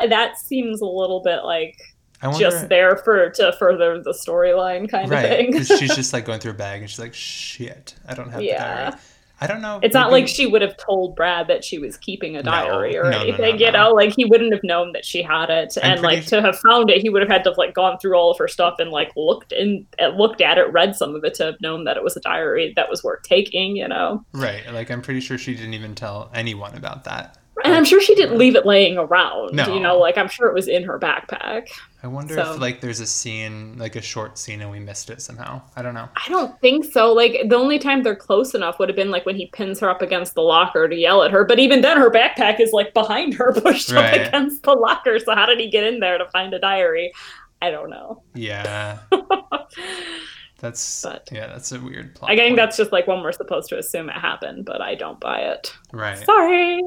that 0.07 0.37
seems 0.39 0.81
a 0.81 0.85
little 0.85 1.21
bit 1.21 1.43
like 1.43 1.77
wonder, 2.23 2.39
just 2.39 2.69
there 2.69 2.97
for 2.97 3.29
to 3.29 3.53
further 3.53 4.01
the 4.01 4.11
storyline 4.11 4.89
kind 4.89 5.09
right, 5.09 5.23
of 5.23 5.29
thing. 5.29 5.51
Because 5.51 5.67
she's 5.67 5.95
just 5.95 6.13
like 6.13 6.25
going 6.25 6.39
through 6.39 6.51
a 6.51 6.55
bag 6.55 6.81
and 6.81 6.89
she's 6.89 6.99
like, 6.99 7.13
shit, 7.13 7.95
I 8.07 8.13
don't 8.13 8.29
have 8.29 8.41
yeah. 8.41 8.57
the 8.57 8.91
diary. 8.91 9.03
I 9.41 9.47
don't 9.47 9.61
know. 9.61 9.79
It's 9.81 9.93
maybe... 9.93 10.03
not 10.03 10.11
like 10.11 10.27
she 10.27 10.45
would 10.45 10.61
have 10.61 10.75
told 10.77 11.15
Brad 11.15 11.47
that 11.47 11.63
she 11.63 11.79
was 11.79 11.97
keeping 11.97 12.35
a 12.35 12.43
diary 12.43 12.93
no, 12.93 12.99
or 12.99 13.11
no, 13.11 13.19
anything, 13.21 13.57
no, 13.57 13.65
you 13.65 13.71
know, 13.71 13.91
like 13.91 14.13
he 14.13 14.25
wouldn't 14.25 14.53
have 14.53 14.63
known 14.63 14.91
that 14.93 15.05
she 15.05 15.21
had 15.21 15.49
it. 15.49 15.77
I'm 15.81 15.93
and 15.93 16.01
like 16.01 16.25
to 16.27 16.41
have 16.41 16.59
found 16.59 16.89
it, 16.89 17.01
he 17.01 17.09
would 17.09 17.21
have 17.21 17.31
had 17.31 17.43
to 17.45 17.51
have 17.51 17.57
like 17.57 17.73
gone 17.73 17.97
through 17.99 18.15
all 18.15 18.31
of 18.31 18.37
her 18.37 18.47
stuff 18.47 18.75
and 18.79 18.91
like 18.91 19.11
looked 19.15 19.51
and 19.51 19.85
uh, 20.01 20.09
looked 20.09 20.41
at 20.41 20.57
it, 20.57 20.71
read 20.71 20.95
some 20.95 21.15
of 21.15 21.23
it 21.23 21.33
to 21.35 21.45
have 21.45 21.61
known 21.61 21.85
that 21.85 21.97
it 21.97 22.03
was 22.03 22.15
a 22.17 22.21
diary 22.21 22.73
that 22.75 22.89
was 22.89 23.03
worth 23.03 23.23
taking, 23.23 23.75
you 23.75 23.87
know. 23.87 24.23
Right. 24.33 24.61
Like 24.71 24.91
I'm 24.91 25.01
pretty 25.01 25.21
sure 25.21 25.37
she 25.37 25.55
didn't 25.55 25.73
even 25.73 25.95
tell 25.95 26.29
anyone 26.33 26.75
about 26.75 27.05
that. 27.05 27.38
And 27.63 27.73
I'm 27.73 27.85
sure 27.85 28.01
she 28.01 28.15
didn't 28.15 28.37
leave 28.37 28.55
it 28.55 28.65
laying 28.65 28.97
around. 28.97 29.55
No. 29.55 29.73
You 29.73 29.79
know, 29.79 29.97
like 29.97 30.17
I'm 30.17 30.27
sure 30.27 30.47
it 30.47 30.53
was 30.53 30.67
in 30.67 30.83
her 30.83 30.99
backpack. 30.99 31.67
I 32.01 32.07
wonder 32.07 32.35
so. 32.35 32.53
if 32.53 32.59
like 32.59 32.79
there's 32.81 32.99
a 32.99 33.05
scene, 33.05 33.77
like 33.77 33.95
a 33.95 34.01
short 34.01 34.37
scene, 34.37 34.61
and 34.61 34.71
we 34.71 34.79
missed 34.79 35.09
it 35.09 35.21
somehow. 35.21 35.61
I 35.75 35.81
don't 35.81 35.93
know. 35.93 36.07
I 36.15 36.29
don't 36.29 36.59
think 36.61 36.85
so. 36.85 37.11
Like 37.11 37.49
the 37.49 37.55
only 37.55 37.79
time 37.79 38.03
they're 38.03 38.15
close 38.15 38.53
enough 38.53 38.79
would 38.79 38.89
have 38.89 38.95
been 38.95 39.11
like 39.11 39.25
when 39.25 39.35
he 39.35 39.47
pins 39.47 39.79
her 39.79 39.89
up 39.89 40.01
against 40.01 40.35
the 40.35 40.41
locker 40.41 40.87
to 40.87 40.95
yell 40.95 41.23
at 41.23 41.31
her. 41.31 41.43
But 41.43 41.59
even 41.59 41.81
then, 41.81 41.97
her 41.97 42.09
backpack 42.09 42.59
is 42.59 42.71
like 42.71 42.93
behind 42.93 43.33
her, 43.33 43.53
pushed 43.61 43.91
right. 43.91 44.21
up 44.21 44.27
against 44.27 44.63
the 44.63 44.73
locker. 44.73 45.19
So 45.19 45.35
how 45.35 45.45
did 45.45 45.59
he 45.59 45.69
get 45.69 45.83
in 45.83 45.99
there 45.99 46.17
to 46.17 46.25
find 46.29 46.53
a 46.53 46.59
diary? 46.59 47.11
I 47.61 47.71
don't 47.71 47.89
know. 47.89 48.23
Yeah. 48.33 48.99
That's 50.59 51.03
but 51.03 51.29
yeah, 51.31 51.47
that's 51.47 51.71
a 51.71 51.79
weird 51.79 52.15
plot. 52.15 52.31
I 52.31 52.35
think 52.35 52.49
point. 52.49 52.57
that's 52.57 52.75
just 52.75 52.91
like 52.91 53.07
when 53.07 53.21
we're 53.21 53.31
supposed 53.31 53.69
to 53.69 53.77
assume 53.77 54.09
it 54.09 54.15
happened, 54.15 54.65
but 54.65 54.81
I 54.81 54.95
don't 54.95 55.19
buy 55.19 55.39
it. 55.39 55.73
Right. 55.93 56.17
Sorry. 56.17 56.81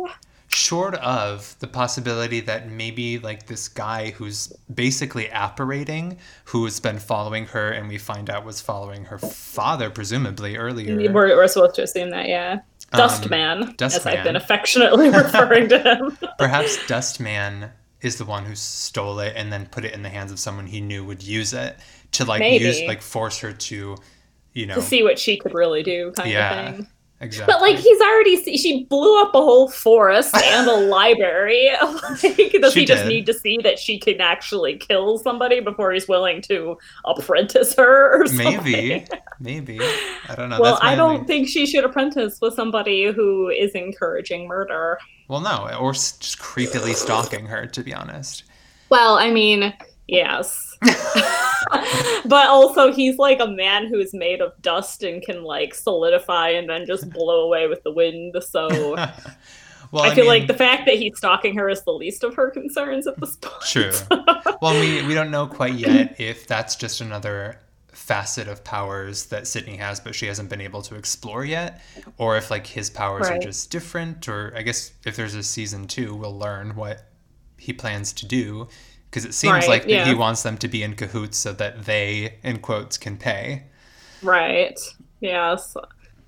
Short 0.54 0.94
of 0.96 1.56
the 1.60 1.66
possibility 1.66 2.40
that 2.40 2.70
maybe 2.70 3.18
like 3.18 3.46
this 3.46 3.68
guy 3.68 4.10
who's 4.10 4.48
basically 4.72 5.30
apparating, 5.30 6.18
who's 6.44 6.78
been 6.78 6.98
following 6.98 7.46
her, 7.46 7.70
and 7.70 7.88
we 7.88 7.98
find 7.98 8.28
out 8.28 8.44
was 8.44 8.60
following 8.60 9.04
her 9.06 9.18
father, 9.18 9.90
presumably 9.90 10.56
earlier. 10.56 11.10
We're, 11.10 11.36
we're 11.36 11.48
supposed 11.48 11.74
to 11.76 11.82
assume 11.84 12.10
that, 12.10 12.28
yeah. 12.28 12.60
Dustman, 12.92 13.62
um, 13.62 13.74
Dustman, 13.76 14.00
as 14.00 14.06
I've 14.06 14.24
been 14.24 14.36
affectionately 14.36 15.08
referring 15.10 15.68
to 15.70 15.78
him. 15.78 16.18
Perhaps 16.38 16.86
Dustman 16.86 17.70
is 18.02 18.18
the 18.18 18.24
one 18.24 18.44
who 18.44 18.54
stole 18.54 19.20
it 19.20 19.32
and 19.36 19.52
then 19.52 19.66
put 19.66 19.84
it 19.84 19.94
in 19.94 20.02
the 20.02 20.08
hands 20.08 20.32
of 20.32 20.38
someone 20.38 20.66
he 20.66 20.80
knew 20.80 21.04
would 21.04 21.22
use 21.22 21.52
it 21.52 21.76
to 22.12 22.24
like 22.24 22.40
Maybe. 22.40 22.64
use 22.64 22.82
like 22.82 23.00
force 23.00 23.38
her 23.38 23.52
to 23.52 23.96
you 24.52 24.66
know 24.66 24.74
to 24.74 24.82
see 24.82 25.02
what 25.02 25.18
she 25.18 25.36
could 25.36 25.54
really 25.54 25.82
do 25.82 26.12
kind 26.12 26.30
yeah, 26.30 26.68
of 26.68 26.76
thing 26.76 26.86
exactly. 27.22 27.52
But 27.52 27.62
like 27.62 27.76
he's 27.76 28.00
already 28.00 28.56
she 28.56 28.84
blew 28.84 29.20
up 29.22 29.34
a 29.34 29.38
whole 29.38 29.70
forest 29.70 30.34
and 30.36 30.68
a 30.68 30.76
library. 30.88 31.70
Like 32.22 32.52
does 32.60 32.72
she 32.72 32.80
he 32.80 32.86
just 32.86 33.04
did. 33.04 33.08
need 33.08 33.26
to 33.26 33.34
see 33.34 33.58
that 33.62 33.78
she 33.78 33.98
can 33.98 34.20
actually 34.20 34.76
kill 34.76 35.18
somebody 35.18 35.60
before 35.60 35.92
he's 35.92 36.08
willing 36.08 36.42
to 36.42 36.76
apprentice 37.04 37.74
her 37.74 38.20
or 38.20 38.26
something? 38.26 38.62
maybe. 38.62 39.06
Maybe 39.40 39.80
i 40.28 40.34
don't 40.34 40.50
know. 40.50 40.60
Well 40.60 40.78
i 40.82 40.94
don't 40.94 41.14
only... 41.14 41.26
think 41.26 41.48
she 41.48 41.66
should 41.66 41.84
apprentice 41.84 42.40
with 42.40 42.54
somebody 42.54 43.06
who 43.06 43.48
is 43.48 43.72
encouraging 43.72 44.46
murder. 44.46 44.98
Well 45.28 45.40
no 45.40 45.68
or 45.78 45.92
just 45.92 46.38
creepily 46.38 46.94
stalking 46.94 47.46
her 47.46 47.66
to 47.66 47.82
be 47.82 47.94
honest. 47.94 48.44
Well 48.90 49.16
i 49.16 49.30
mean 49.30 49.72
yes 50.08 50.71
but 52.24 52.48
also 52.48 52.92
he's 52.92 53.18
like 53.18 53.40
a 53.40 53.46
man 53.46 53.86
who's 53.86 54.12
made 54.12 54.40
of 54.40 54.52
dust 54.60 55.02
and 55.02 55.22
can 55.22 55.42
like 55.42 55.74
solidify 55.74 56.50
and 56.50 56.68
then 56.68 56.86
just 56.86 57.08
blow 57.10 57.44
away 57.44 57.66
with 57.68 57.82
the 57.82 57.92
wind. 57.92 58.34
So 58.42 58.68
well, 59.92 60.04
I, 60.04 60.10
I 60.10 60.14
feel 60.14 60.24
mean, 60.24 60.28
like 60.28 60.46
the 60.46 60.54
fact 60.54 60.86
that 60.86 60.96
he's 60.96 61.16
stalking 61.16 61.56
her 61.56 61.68
is 61.68 61.82
the 61.82 61.92
least 61.92 62.24
of 62.24 62.34
her 62.34 62.50
concerns 62.50 63.06
at 63.06 63.18
this 63.20 63.36
point. 63.36 63.62
True. 63.62 63.92
well, 64.62 64.78
we 64.80 65.06
we 65.06 65.14
don't 65.14 65.30
know 65.30 65.46
quite 65.46 65.74
yet 65.74 66.20
if 66.20 66.46
that's 66.46 66.76
just 66.76 67.00
another 67.00 67.58
facet 67.88 68.48
of 68.48 68.64
powers 68.64 69.26
that 69.26 69.46
Sydney 69.46 69.76
has, 69.76 70.00
but 70.00 70.14
she 70.14 70.26
hasn't 70.26 70.48
been 70.48 70.60
able 70.60 70.82
to 70.82 70.96
explore 70.96 71.44
yet, 71.44 71.82
or 72.18 72.36
if 72.36 72.50
like 72.50 72.66
his 72.66 72.90
powers 72.90 73.28
right. 73.28 73.38
are 73.38 73.42
just 73.42 73.70
different, 73.70 74.28
or 74.28 74.52
I 74.56 74.62
guess 74.62 74.92
if 75.04 75.16
there's 75.16 75.34
a 75.34 75.42
season 75.42 75.86
two, 75.86 76.14
we'll 76.14 76.36
learn 76.36 76.74
what 76.74 77.04
he 77.58 77.72
plans 77.72 78.12
to 78.14 78.26
do 78.26 78.68
because 79.12 79.26
it 79.26 79.34
seems 79.34 79.52
right, 79.52 79.68
like 79.68 79.84
yeah. 79.86 80.06
he 80.06 80.14
wants 80.14 80.42
them 80.42 80.56
to 80.56 80.68
be 80.68 80.82
in 80.82 80.94
cahoots 80.94 81.36
so 81.36 81.52
that 81.52 81.84
they, 81.84 82.36
in 82.42 82.60
quotes, 82.60 82.96
can 82.96 83.18
pay. 83.18 83.64
Right. 84.22 84.80
Yes 85.20 85.76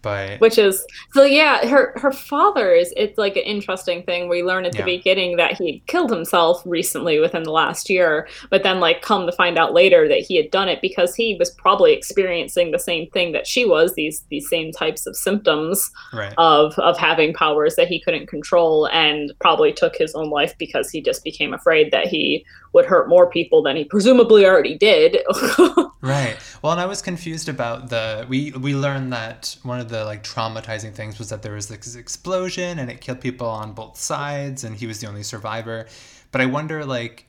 but 0.05 0.39
which 0.39 0.59
is 0.59 0.87
so 1.13 1.25
yeah 1.25 1.67
her 1.67 1.95
her 1.97 2.13
father 2.13 2.73
is 2.73 2.93
it's 2.97 3.19
like 3.19 3.37
an 3.37 3.43
interesting 3.43 4.03
thing 4.05 4.29
we 4.29 4.43
learn 4.43 4.67
at 4.67 4.73
the 4.73 4.79
yeah. 4.79 4.85
beginning 4.85 5.37
that 5.37 5.55
he 5.55 5.83
killed 5.87 6.11
himself 6.11 6.63
recently 6.67 7.19
within 7.19 7.43
the 7.43 7.51
last 7.51 7.89
year 7.89 8.29
but 8.51 8.63
then 8.63 8.79
like 8.79 9.01
come 9.01 9.27
to 9.27 9.33
find 9.33 9.59
out 9.59 9.73
later 9.73 10.07
that 10.07 10.21
he 10.21 10.37
had 10.37 10.51
done 10.51 10.69
it 10.69 10.81
because 10.83 11.15
he 11.15 11.35
was 11.39 11.51
probably 11.53 11.95
experiencing 11.95 12.71
the 12.71 12.79
same 12.79 13.09
thing 13.11 13.33
that 13.33 13.47
she 13.47 13.65
was 13.65 13.95
these 13.95 14.25
these 14.29 14.49
same 14.49 14.71
types 14.71 15.07
of 15.07 15.17
symptoms 15.17 15.91
right. 16.13 16.35
of 16.37 16.79
of 16.79 16.99
having 16.99 17.33
powers 17.33 17.75
that 17.77 17.89
he 17.89 17.99
couldn't 17.99 18.27
control 18.27 18.87
and 18.89 19.33
probably 19.41 19.73
took 19.73 19.97
his 19.97 20.15
own 20.15 20.29
life 20.29 20.55
because 20.59 20.91
he 20.91 21.01
just 21.01 21.25
became 21.25 21.55
afraid 21.55 21.91
that 21.91 22.07
he 22.07 22.45
would 22.75 22.85
hurt 22.85 23.09
more 23.09 23.31
people 23.31 23.63
than 23.63 23.77
he 23.77 23.85
presumably 23.85 24.45
already 24.45 24.77
did 24.77 25.19
right 26.01 26.37
well 26.63 26.73
and 26.73 26.81
i 26.81 26.87
was 26.87 27.01
confused 27.01 27.49
about 27.49 27.89
the 27.89 28.27
we 28.29 28.51
we 28.53 28.75
learned 28.75 29.13
that 29.13 29.57
one 29.63 29.81
of 29.81 29.89
the 29.89 30.05
like 30.05 30.23
traumatizing 30.23 30.93
things 30.95 31.19
was 31.19 31.29
that 31.29 31.43
there 31.43 31.55
was 31.55 31.69
this 31.69 31.95
explosion 31.95 32.79
and 32.79 32.91
it 32.91 33.01
killed 33.01 33.21
people 33.21 33.47
on 33.47 33.73
both 33.73 33.97
sides 33.97 34.65
and 34.65 34.77
he 34.77 34.87
was 34.87 35.01
the 35.01 35.07
only 35.07 35.23
survivor. 35.23 35.87
But 36.33 36.41
I 36.41 36.47
wonder 36.47 36.85
like 36.85 37.27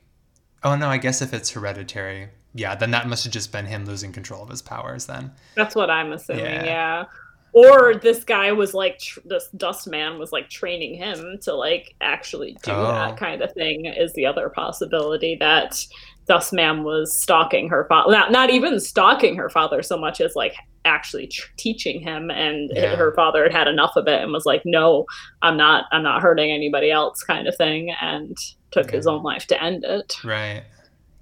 oh 0.63 0.75
no, 0.75 0.87
I 0.89 0.97
guess 0.97 1.21
if 1.21 1.33
it's 1.33 1.51
hereditary, 1.51 2.29
yeah, 2.53 2.73
then 2.73 2.91
that 2.91 3.07
must 3.07 3.23
have 3.23 3.33
just 3.33 3.51
been 3.51 3.65
him 3.65 3.85
losing 3.85 4.11
control 4.11 4.41
of 4.41 4.49
his 4.49 4.61
powers 4.61 5.05
then. 5.05 5.31
That's 5.55 5.75
what 5.75 5.91
I'm 5.91 6.11
assuming, 6.11 6.45
yeah. 6.45 6.65
yeah. 6.65 7.05
Or 7.55 7.95
this 7.95 8.25
guy 8.25 8.51
was 8.51 8.73
like 8.73 8.99
tr- 8.99 9.21
this 9.23 9.47
dust 9.55 9.87
man 9.87 10.19
was 10.19 10.33
like 10.33 10.49
training 10.49 10.95
him 10.95 11.39
to 11.43 11.53
like 11.53 11.95
actually 12.01 12.57
do 12.63 12.71
oh. 12.71 12.83
that 12.91 13.15
kind 13.15 13.41
of 13.41 13.53
thing 13.53 13.85
is 13.85 14.11
the 14.13 14.25
other 14.25 14.49
possibility 14.49 15.37
that 15.39 15.81
Dustman 16.27 16.83
was 16.83 17.17
stalking 17.17 17.69
her 17.69 17.85
father. 17.87 18.11
Not, 18.11 18.31
not 18.33 18.49
even 18.49 18.79
stalking 18.81 19.37
her 19.37 19.49
father 19.49 19.81
so 19.83 19.97
much 19.97 20.19
as 20.19 20.35
like 20.35 20.53
actually 20.83 21.27
tr- 21.27 21.49
teaching 21.55 22.01
him 22.01 22.29
and 22.29 22.71
yeah. 22.73 22.93
her 22.97 23.13
father 23.15 23.43
had 23.43 23.53
had 23.53 23.67
enough 23.69 23.95
of 23.95 24.07
it 24.07 24.21
and 24.21 24.31
was 24.31 24.45
like 24.45 24.61
no 24.65 25.03
i'm 25.41 25.57
not 25.57 25.85
i'm 25.91 26.03
not 26.03 26.21
hurting 26.21 26.51
anybody 26.51 26.91
else 26.91 27.23
kind 27.23 27.47
of 27.47 27.55
thing 27.57 27.89
and 28.01 28.37
took 28.69 28.91
his 28.91 29.07
own 29.07 29.23
life 29.23 29.47
to 29.47 29.59
end 29.63 29.83
it 29.83 30.15
right 30.23 30.63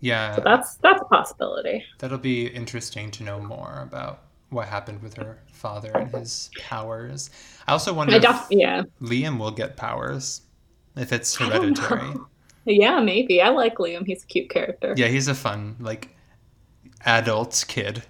yeah 0.02 0.36
so 0.36 0.42
that's 0.44 0.76
that's 0.84 1.02
a 1.02 1.06
possibility 1.06 1.82
that'll 2.00 2.18
be 2.18 2.48
interesting 2.48 3.10
to 3.10 3.24
know 3.24 3.40
more 3.40 3.80
about 3.82 4.24
what 4.54 4.68
happened 4.68 5.02
with 5.02 5.16
her 5.16 5.40
father 5.52 5.92
and 5.92 6.12
his 6.12 6.50
powers 6.60 7.30
i 7.68 7.72
also 7.72 7.94
wonder 7.94 8.16
I 8.16 8.20
def- 8.20 8.48
yeah 8.50 8.84
liam 9.02 9.38
will 9.40 9.52
get 9.52 9.76
powers 9.76 10.42
if 10.96 11.12
it's 11.12 11.36
hereditary 11.36 12.14
yeah 12.66 13.00
maybe 13.00 13.42
i 13.42 13.50
like 13.50 13.76
liam 13.78 14.06
he's 14.06 14.24
a 14.24 14.28
cute 14.28 14.50
character 14.50 14.94
yeah 14.98 15.08
he's 15.08 15.28
a 15.28 15.36
fun 15.36 15.76
like 15.80 16.16
adult 17.06 17.66
kid 17.68 18.04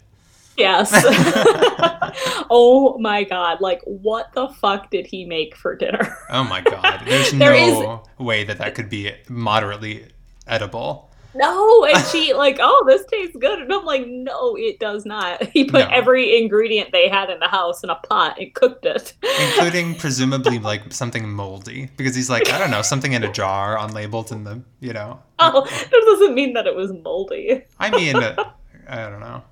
Yes. 0.58 0.92
oh 2.50 2.98
my 3.00 3.24
god! 3.24 3.62
Like, 3.62 3.82
what 3.86 4.32
the 4.34 4.50
fuck 4.50 4.92
did 4.92 5.08
he 5.08 5.26
make 5.26 5.56
for 5.56 5.76
dinner? 5.76 6.18
oh 6.30 6.44
my 6.44 6.62
god! 6.62 7.02
There's 7.06 7.32
there 7.34 7.54
no 7.54 8.04
is... 8.20 8.26
way 8.26 8.44
that 8.44 8.60
that 8.60 8.76
could 8.76 8.90
be 8.90 9.12
moderately 9.30 10.08
edible. 10.48 11.10
No, 11.36 11.86
and 11.86 12.06
she 12.08 12.34
like, 12.36 12.58
oh, 12.62 12.84
this 12.88 13.06
tastes 13.06 13.36
good, 13.38 13.60
and 13.60 13.72
I'm 13.72 13.86
like, 13.86 14.08
no, 14.08 14.56
it 14.56 14.80
does 14.80 15.06
not. 15.06 15.44
He 15.54 15.66
put 15.66 15.88
no. 15.88 15.96
every 15.96 16.42
ingredient 16.42 16.92
they 16.92 17.08
had 17.08 17.30
in 17.30 17.40
the 17.40 17.48
house 17.48 17.84
in 17.84 17.90
a 17.92 17.96
pot 17.96 18.40
and 18.40 18.52
cooked 18.56 18.86
it, 18.86 19.13
including 19.40 19.94
presumably 20.00 20.58
like 20.58 20.92
something 20.92 21.30
moldy, 21.30 21.92
because 21.96 22.16
he's 22.16 22.30
like, 22.30 22.50
I 22.50 22.58
don't 22.58 22.72
know, 22.72 22.82
something 22.82 23.13
in 23.13 23.24
a 23.24 23.32
jar 23.32 23.78
unlabeled 23.78 24.32
in 24.32 24.44
the, 24.44 24.62
you 24.80 24.94
know. 24.94 25.20
Oh, 25.38 25.63
that 25.63 25.92
doesn't 25.92 26.34
mean 26.34 26.54
that 26.54 26.66
it 26.66 26.75
was 26.75 26.92
moldy. 26.92 27.63
I 27.80 27.92
mean, 27.92 28.16
uh, 28.16 28.52
I 28.88 29.10
don't 29.10 29.20
know. 29.20 29.44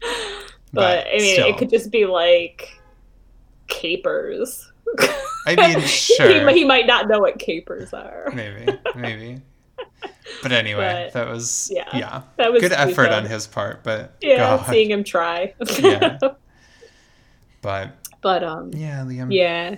But, 0.00 0.72
but 0.72 1.06
I 1.06 1.18
mean, 1.18 1.34
still. 1.34 1.48
it 1.48 1.58
could 1.58 1.68
just 1.68 1.90
be 1.90 2.06
like 2.06 2.80
capers. 3.68 4.72
I 5.46 5.54
mean, 5.54 5.80
sure. 5.82 6.48
he, 6.48 6.60
he, 6.60 6.64
might 6.64 6.86
not 6.86 7.08
know 7.08 7.18
what 7.18 7.38
capers 7.38 7.92
are. 7.92 8.32
maybe, 8.34 8.78
maybe. 8.94 9.42
But 10.42 10.52
anyway, 10.52 11.10
but, 11.12 11.12
that 11.12 11.32
was 11.32 11.70
yeah, 11.72 11.88
yeah. 11.96 12.22
That 12.36 12.52
was 12.52 12.62
good 12.62 12.72
effort 12.72 13.10
on 13.10 13.24
his 13.24 13.46
part, 13.46 13.82
but 13.82 14.16
yeah, 14.20 14.38
God. 14.38 14.66
seeing 14.66 14.90
him 14.90 15.04
try. 15.04 15.54
yeah. 15.78 16.18
But 17.62 17.92
but 18.22 18.42
um 18.42 18.72
yeah, 18.74 19.04
Liam. 19.04 19.32
Yeah. 19.32 19.76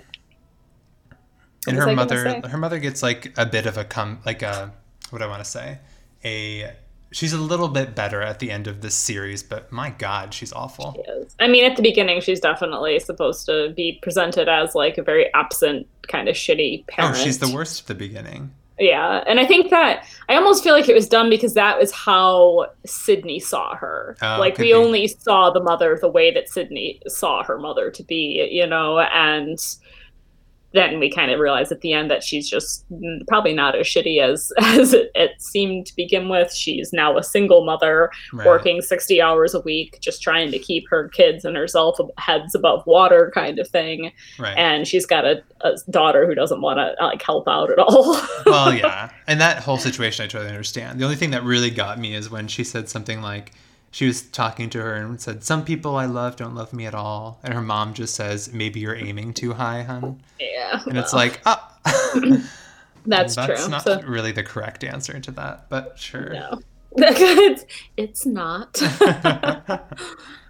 And 1.67 1.77
her 1.77 1.93
mother, 1.93 2.41
her 2.47 2.57
mother 2.57 2.79
gets 2.79 3.03
like 3.03 3.31
a 3.37 3.45
bit 3.45 3.67
of 3.67 3.77
a 3.77 3.83
come, 3.83 4.21
like 4.25 4.41
a 4.41 4.73
what 5.11 5.19
do 5.19 5.25
I 5.25 5.27
want 5.27 5.43
to 5.43 5.49
say, 5.49 5.77
a 6.23 6.73
she's 7.11 7.33
a 7.33 7.37
little 7.37 7.69
bit 7.69 7.95
better 7.95 8.21
at 8.21 8.39
the 8.39 8.51
end 8.51 8.67
of 8.67 8.81
this 8.81 8.93
series, 8.93 9.41
but 9.41 9.71
my 9.71 9.89
God, 9.91 10.33
she's 10.33 10.51
awful. 10.51 10.93
She 10.95 11.11
is. 11.11 11.35
I 11.39 11.47
mean, 11.47 11.63
at 11.63 11.77
the 11.77 11.81
beginning, 11.81 12.21
she's 12.21 12.39
definitely 12.39 12.99
supposed 12.99 13.45
to 13.45 13.73
be 13.75 13.99
presented 14.01 14.49
as 14.49 14.75
like 14.75 14.97
a 14.97 15.03
very 15.03 15.33
absent, 15.33 15.87
kind 16.07 16.27
of 16.27 16.35
shitty 16.35 16.85
parent. 16.87 17.15
Oh, 17.15 17.23
she's 17.23 17.39
the 17.39 17.53
worst 17.53 17.81
at 17.81 17.87
the 17.87 17.95
beginning. 17.95 18.51
Yeah, 18.77 19.23
and 19.25 19.39
I 19.39 19.45
think 19.45 19.69
that 19.69 20.05
I 20.27 20.35
almost 20.35 20.63
feel 20.63 20.73
like 20.73 20.89
it 20.89 20.95
was 20.95 21.07
done 21.07 21.29
because 21.29 21.53
that 21.53 21.79
was 21.79 21.93
how 21.93 22.67
Sydney 22.85 23.39
saw 23.39 23.75
her. 23.75 24.17
Oh, 24.21 24.37
like 24.37 24.57
we 24.57 24.65
be. 24.65 24.73
only 24.73 25.07
saw 25.07 25.49
the 25.49 25.61
mother 25.61 25.97
the 25.99 26.09
way 26.09 26.29
that 26.33 26.49
Sydney 26.49 27.01
saw 27.07 27.41
her 27.43 27.57
mother 27.57 27.89
to 27.89 28.03
be, 28.03 28.49
you 28.51 28.67
know, 28.67 28.99
and 28.99 29.57
then 30.75 30.99
we 30.99 31.09
kind 31.09 31.31
of 31.31 31.39
realize 31.39 31.71
at 31.71 31.81
the 31.81 31.93
end 31.93 32.11
that 32.11 32.21
she's 32.21 32.49
just 32.49 32.85
probably 33.27 33.53
not 33.53 33.75
as 33.75 33.87
shitty 33.87 34.21
as 34.21 34.51
as 34.59 34.93
it, 34.93 35.09
it 35.15 35.41
seemed 35.41 35.85
to 35.87 35.95
begin 35.95 36.29
with. 36.29 36.53
She's 36.53 36.91
now 36.93 37.17
a 37.17 37.23
single 37.23 37.65
mother, 37.65 38.11
right. 38.33 38.45
working 38.45 38.81
sixty 38.81 39.21
hours 39.21 39.53
a 39.53 39.61
week, 39.61 39.99
just 40.01 40.21
trying 40.21 40.51
to 40.51 40.59
keep 40.59 40.87
her 40.89 41.09
kids 41.09 41.45
and 41.45 41.55
herself 41.55 41.97
heads 42.17 42.53
above 42.53 42.85
water, 42.85 43.31
kind 43.33 43.57
of 43.57 43.67
thing. 43.67 44.11
Right. 44.37 44.57
And 44.57 44.87
she's 44.87 45.05
got 45.05 45.25
a, 45.25 45.41
a 45.61 45.75
daughter 45.89 46.27
who 46.27 46.35
doesn't 46.35 46.61
want 46.61 46.77
to 46.77 47.03
like 47.03 47.21
help 47.21 47.47
out 47.47 47.71
at 47.71 47.79
all. 47.79 48.21
well, 48.45 48.73
yeah, 48.73 49.09
and 49.27 49.39
that 49.41 49.63
whole 49.63 49.77
situation 49.77 50.25
I 50.25 50.27
totally 50.27 50.49
understand. 50.51 50.99
The 50.99 51.05
only 51.05 51.15
thing 51.15 51.31
that 51.31 51.43
really 51.43 51.71
got 51.71 51.97
me 51.97 52.13
is 52.13 52.29
when 52.29 52.47
she 52.47 52.63
said 52.63 52.89
something 52.89 53.21
like 53.21 53.53
she 53.95 54.05
was 54.05 54.23
talking 54.23 54.69
to 54.71 54.81
her 54.81 54.93
and 54.93 55.21
said, 55.21 55.41
"Some 55.45 55.63
people 55.63 55.95
I 55.95 56.05
love 56.05 56.35
don't 56.35 56.53
love 56.53 56.73
me 56.73 56.85
at 56.85 56.93
all," 56.93 57.39
and 57.45 57.53
her 57.53 57.61
mom 57.61 57.93
just 57.93 58.13
says, 58.13 58.51
"Maybe 58.51 58.81
you're 58.81 58.93
aiming 58.93 59.33
too 59.33 59.53
high, 59.53 59.83
hun." 59.83 60.21
Yeah, 60.37 60.81
and 60.83 60.95
well. 60.95 61.01
it's 61.01 61.13
like, 61.13 61.39
ah. 61.45 61.79
that's, 63.05 63.35
true. 63.35 63.45
that's 63.47 63.61
true. 63.61 63.69
not 63.69 63.83
so, 63.83 64.01
really 64.01 64.33
the 64.33 64.43
correct 64.43 64.83
answer 64.83 65.17
to 65.21 65.31
that, 65.31 65.69
but 65.69 65.97
sure. 65.97 66.33
No, 66.33 66.59
it's, 66.97 67.63
it's 67.95 68.25
not. 68.25 68.73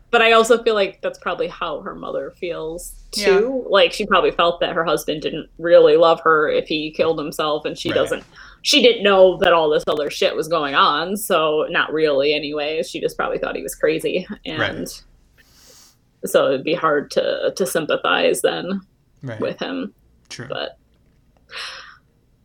but 0.10 0.22
I 0.24 0.32
also 0.32 0.64
feel 0.64 0.74
like 0.74 1.02
that's 1.02 1.20
probably 1.20 1.48
how 1.48 1.82
her 1.82 1.94
mother 1.94 2.34
feels 2.40 2.96
too. 3.12 3.62
Yeah. 3.64 3.70
Like 3.70 3.94
she 3.94 4.08
probably 4.08 4.32
felt 4.32 4.60
that 4.62 4.74
her 4.74 4.86
husband 4.86 5.22
didn't 5.22 5.52
really 5.60 5.98
love 5.98 6.20
her 6.22 6.50
if 6.50 6.68
he 6.68 6.90
killed 6.90 7.20
himself, 7.20 7.64
and 7.66 7.78
she 7.78 7.90
right. 7.90 7.96
doesn't 7.96 8.24
she 8.66 8.82
didn't 8.82 9.04
know 9.04 9.38
that 9.38 9.54
all 9.54 9.70
this 9.70 9.84
other 9.86 10.10
shit 10.10 10.36
was 10.36 10.48
going 10.48 10.74
on. 10.74 11.16
So 11.18 11.68
not 11.70 11.94
really, 11.94 12.34
anyways. 12.34 12.90
She 12.90 13.00
just 13.00 13.16
probably 13.16 13.38
thought 13.38 13.56
he 13.56 13.62
was 13.62 13.76
crazy, 13.76 14.28
and 14.44 14.60
right. 14.60 15.04
so 16.26 16.48
it'd 16.48 16.64
be 16.64 16.74
hard 16.74 17.12
to 17.12 17.54
to 17.56 17.66
sympathize 17.66 18.42
then 18.42 18.82
right. 19.22 19.40
with 19.40 19.60
him. 19.60 19.94
True, 20.30 20.48
but. 20.50 20.78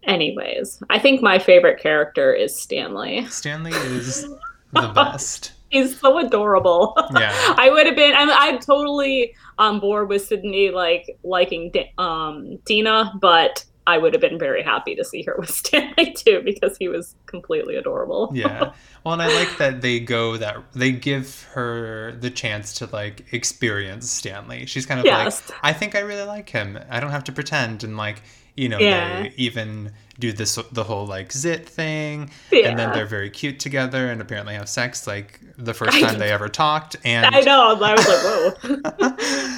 Anyways, 0.05 0.83
I 0.89 0.99
think 0.99 1.23
my 1.23 1.39
favorite 1.39 1.81
character 1.81 2.33
is 2.33 2.59
Stanley. 2.59 3.27
Stanley 3.27 3.73
is 3.73 4.23
the 4.73 4.89
best. 4.95 5.53
He's 5.69 5.99
so 5.99 6.19
adorable. 6.19 6.95
Yeah. 7.15 7.33
I 7.57 7.71
would 7.71 7.87
have 7.87 7.97
been. 7.97 8.15
I'm, 8.15 8.31
I'm 8.31 8.59
totally 8.59 9.35
on 9.59 9.79
board 9.79 10.09
with 10.09 10.25
Sydney, 10.25 10.71
like 10.71 11.19
liking 11.23 11.73
um, 11.99 12.57
Dina, 12.65 13.12
but 13.21 13.65
I 13.87 13.99
would 13.99 14.12
have 14.12 14.20
been 14.20 14.38
very 14.38 14.62
happy 14.62 14.94
to 14.94 15.04
see 15.04 15.22
her 15.22 15.34
with 15.38 15.50
Stanley 15.54 16.12
too 16.12 16.42
because 16.44 16.76
he 16.76 16.88
was 16.88 17.14
completely 17.26 17.76
adorable. 17.76 18.30
yeah. 18.34 18.72
Well, 19.02 19.14
and 19.14 19.22
I 19.22 19.34
like 19.34 19.56
that 19.56 19.80
they 19.80 19.99
go 19.99 20.37
that 20.37 20.58
they 20.75 20.92
give 20.92 21.44
her 21.54 22.12
the 22.20 22.28
chance 22.28 22.75
to 22.75 22.87
like 22.92 23.32
experience 23.32 24.10
Stanley. 24.10 24.66
She's 24.66 24.84
kind 24.84 25.00
of 25.00 25.06
yes. 25.06 25.49
like, 25.49 25.58
I 25.62 25.72
think 25.72 25.94
I 25.94 26.00
really 26.00 26.25
like 26.25 26.50
him. 26.50 26.78
I 26.90 27.00
don't 27.00 27.10
have 27.10 27.25
to 27.25 27.32
pretend 27.32 27.82
and 27.82 27.96
like, 27.96 28.20
you 28.56 28.68
know, 28.68 28.78
yeah. 28.78 29.22
they 29.22 29.32
even 29.38 29.92
do 30.20 30.32
this 30.32 30.58
the 30.70 30.84
whole 30.84 31.06
like 31.06 31.32
zit 31.32 31.66
thing 31.66 32.30
yeah. 32.52 32.68
and 32.68 32.78
then 32.78 32.92
they're 32.92 33.06
very 33.06 33.30
cute 33.30 33.58
together 33.58 34.10
and 34.10 34.20
apparently 34.20 34.54
have 34.54 34.68
sex 34.68 35.06
like 35.06 35.40
the 35.56 35.75
first 35.80 35.99
time 35.99 36.18
they 36.18 36.30
ever 36.30 36.49
talked 36.49 36.94
and 37.04 37.34
I 37.34 37.40
know 37.40 37.75
I 37.80 37.94
was 37.94 38.06
like 38.06 38.20
whoa 38.20 38.76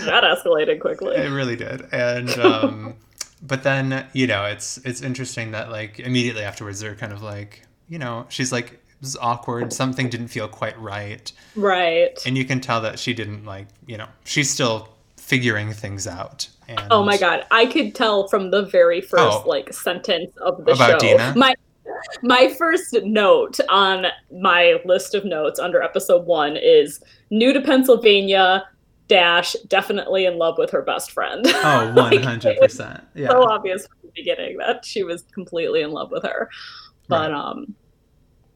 that 0.06 0.24
escalated 0.24 0.80
quickly 0.80 1.16
it 1.16 1.30
really 1.30 1.56
did 1.56 1.82
and 1.92 2.30
um 2.38 2.94
but 3.42 3.64
then 3.64 4.06
you 4.12 4.26
know 4.26 4.44
it's 4.44 4.78
it's 4.78 5.02
interesting 5.02 5.50
that 5.50 5.70
like 5.70 5.98
immediately 6.00 6.42
afterwards 6.42 6.80
they're 6.80 6.94
kind 6.94 7.12
of 7.12 7.22
like 7.22 7.62
you 7.88 7.98
know 7.98 8.24
she's 8.28 8.52
like 8.52 8.72
it 8.72 9.00
was 9.00 9.16
awkward. 9.16 9.72
Something 9.72 10.08
didn't 10.08 10.28
feel 10.28 10.46
quite 10.46 10.80
right. 10.80 11.32
Right. 11.56 12.16
And 12.24 12.38
you 12.38 12.44
can 12.44 12.60
tell 12.60 12.80
that 12.82 13.00
she 13.00 13.12
didn't 13.12 13.44
like 13.44 13.66
you 13.86 13.98
know 13.98 14.06
she's 14.24 14.48
still 14.48 14.88
figuring 15.16 15.72
things 15.72 16.06
out. 16.06 16.48
And... 16.68 16.80
oh 16.90 17.04
my 17.04 17.16
god. 17.16 17.44
I 17.50 17.66
could 17.66 17.94
tell 17.94 18.28
from 18.28 18.50
the 18.50 18.62
very 18.66 19.00
first 19.00 19.22
oh, 19.22 19.44
like 19.46 19.72
sentence 19.72 20.30
of 20.36 20.64
the 20.64 20.72
about 20.72 21.02
show. 21.02 21.08
Dina? 21.08 21.34
my 21.36 21.54
my 22.22 22.54
first 22.56 22.96
note 23.02 23.58
on 23.68 24.06
my 24.30 24.80
list 24.84 25.14
of 25.14 25.24
notes 25.24 25.58
under 25.58 25.82
episode 25.82 26.24
one 26.26 26.56
is 26.56 27.00
new 27.30 27.52
to 27.52 27.60
pennsylvania 27.60 28.64
dash 29.12 29.54
definitely 29.68 30.24
in 30.24 30.38
love 30.38 30.56
with 30.58 30.70
her 30.70 30.82
best 30.82 31.10
friend. 31.10 31.44
Oh, 31.46 31.92
100%. 31.94 32.44
like, 32.78 33.00
yeah. 33.14 33.28
So 33.28 33.48
obvious 33.48 33.86
from 33.86 33.98
the 34.02 34.12
beginning 34.14 34.56
that 34.58 34.84
she 34.84 35.02
was 35.02 35.22
completely 35.34 35.82
in 35.82 35.90
love 35.90 36.10
with 36.10 36.24
her. 36.24 36.48
But 37.08 37.30
right. 37.30 37.38
um 37.38 37.74